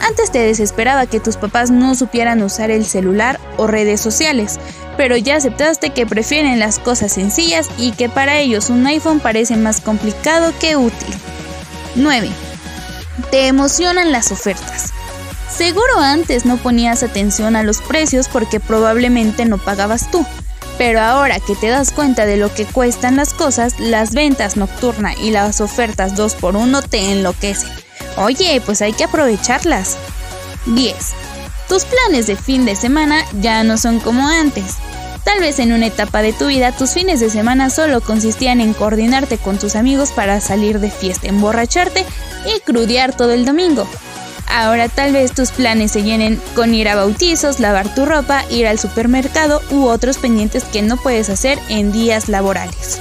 [0.00, 4.58] Antes te desesperaba que tus papás no supieran usar el celular o redes sociales,
[4.96, 9.56] pero ya aceptaste que prefieren las cosas sencillas y que para ellos un iPhone parece
[9.56, 11.14] más complicado que útil.
[11.96, 12.28] 9.
[13.30, 14.92] Te emocionan las ofertas.
[15.56, 20.26] Seguro antes no ponías atención a los precios porque probablemente no pagabas tú,
[20.78, 25.14] pero ahora que te das cuenta de lo que cuestan las cosas, las ventas nocturna
[25.14, 27.83] y las ofertas 2x1 te enloquecen.
[28.16, 29.96] Oye, pues hay que aprovecharlas.
[30.66, 30.94] 10.
[31.68, 34.76] Tus planes de fin de semana ya no son como antes.
[35.24, 38.74] Tal vez en una etapa de tu vida tus fines de semana solo consistían en
[38.74, 42.04] coordinarte con tus amigos para salir de fiesta, emborracharte
[42.44, 43.88] y crudear todo el domingo.
[44.46, 48.66] Ahora tal vez tus planes se llenen con ir a bautizos, lavar tu ropa, ir
[48.66, 53.00] al supermercado u otros pendientes que no puedes hacer en días laborales.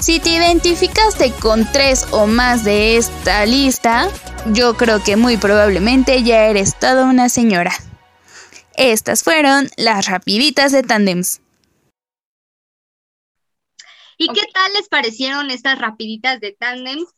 [0.00, 4.08] Si te identificaste con tres o más de esta lista,
[4.50, 7.72] yo creo que muy probablemente ya eres toda una señora.
[8.76, 11.40] Estas fueron las rapiditas de Tandems.
[14.18, 17.08] ¿Y qué tal les parecieron estas rapiditas de Tandems?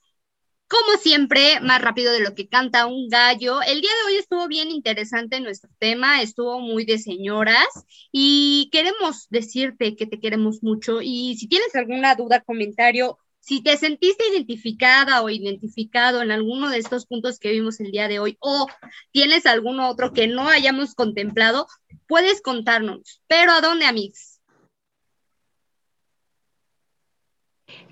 [0.75, 3.63] como siempre, más rápido de lo que canta un gallo.
[3.63, 7.69] El día de hoy estuvo bien interesante nuestro tema, estuvo muy de señoras
[8.11, 13.77] y queremos decirte que te queremos mucho y si tienes alguna duda, comentario, si te
[13.77, 18.39] sentiste identificada o identificado en alguno de estos puntos que vimos el día de hoy
[18.41, 18.67] o
[19.13, 21.67] tienes alguno otro que no hayamos contemplado,
[22.09, 23.21] puedes contarnos.
[23.27, 24.41] Pero ¿a dónde, amigos?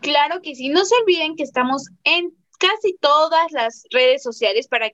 [0.00, 4.90] Claro que sí, no se olviden que estamos en casi todas las redes sociales para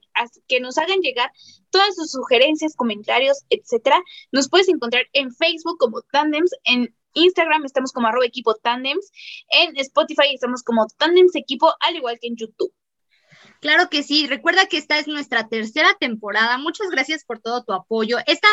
[0.49, 1.31] que nos hagan llegar
[1.69, 4.01] todas sus sugerencias, comentarios, etcétera.
[4.33, 9.11] Nos puedes encontrar en Facebook como Tandems, en Instagram estamos como arroba equipo Tandems,
[9.49, 12.73] en Spotify estamos como Tandems Equipo, al igual que en YouTube.
[13.61, 16.57] Claro que sí, recuerda que esta es nuestra tercera temporada.
[16.57, 18.17] Muchas gracias por todo tu apoyo.
[18.25, 18.47] Esta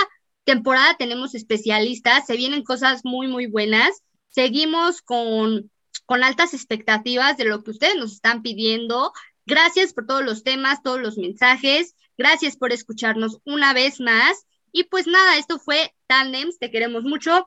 [0.44, 4.02] temporada tenemos especialistas, se vienen cosas muy, muy buenas.
[4.28, 5.70] Seguimos con
[6.06, 9.12] con altas expectativas de lo que ustedes nos están pidiendo.
[9.44, 11.94] Gracias por todos los temas, todos los mensajes.
[12.16, 14.46] Gracias por escucharnos una vez más.
[14.72, 17.46] Y pues nada, esto fue Tandems, te queremos mucho.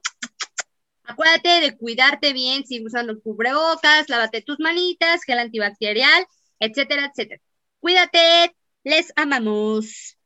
[1.09, 6.25] Acuérdate de cuidarte bien, sigue usando cubrebocas, lávate tus manitas, gel antibacterial,
[6.59, 7.41] etcétera, etcétera.
[7.79, 10.18] Cuídate, les amamos.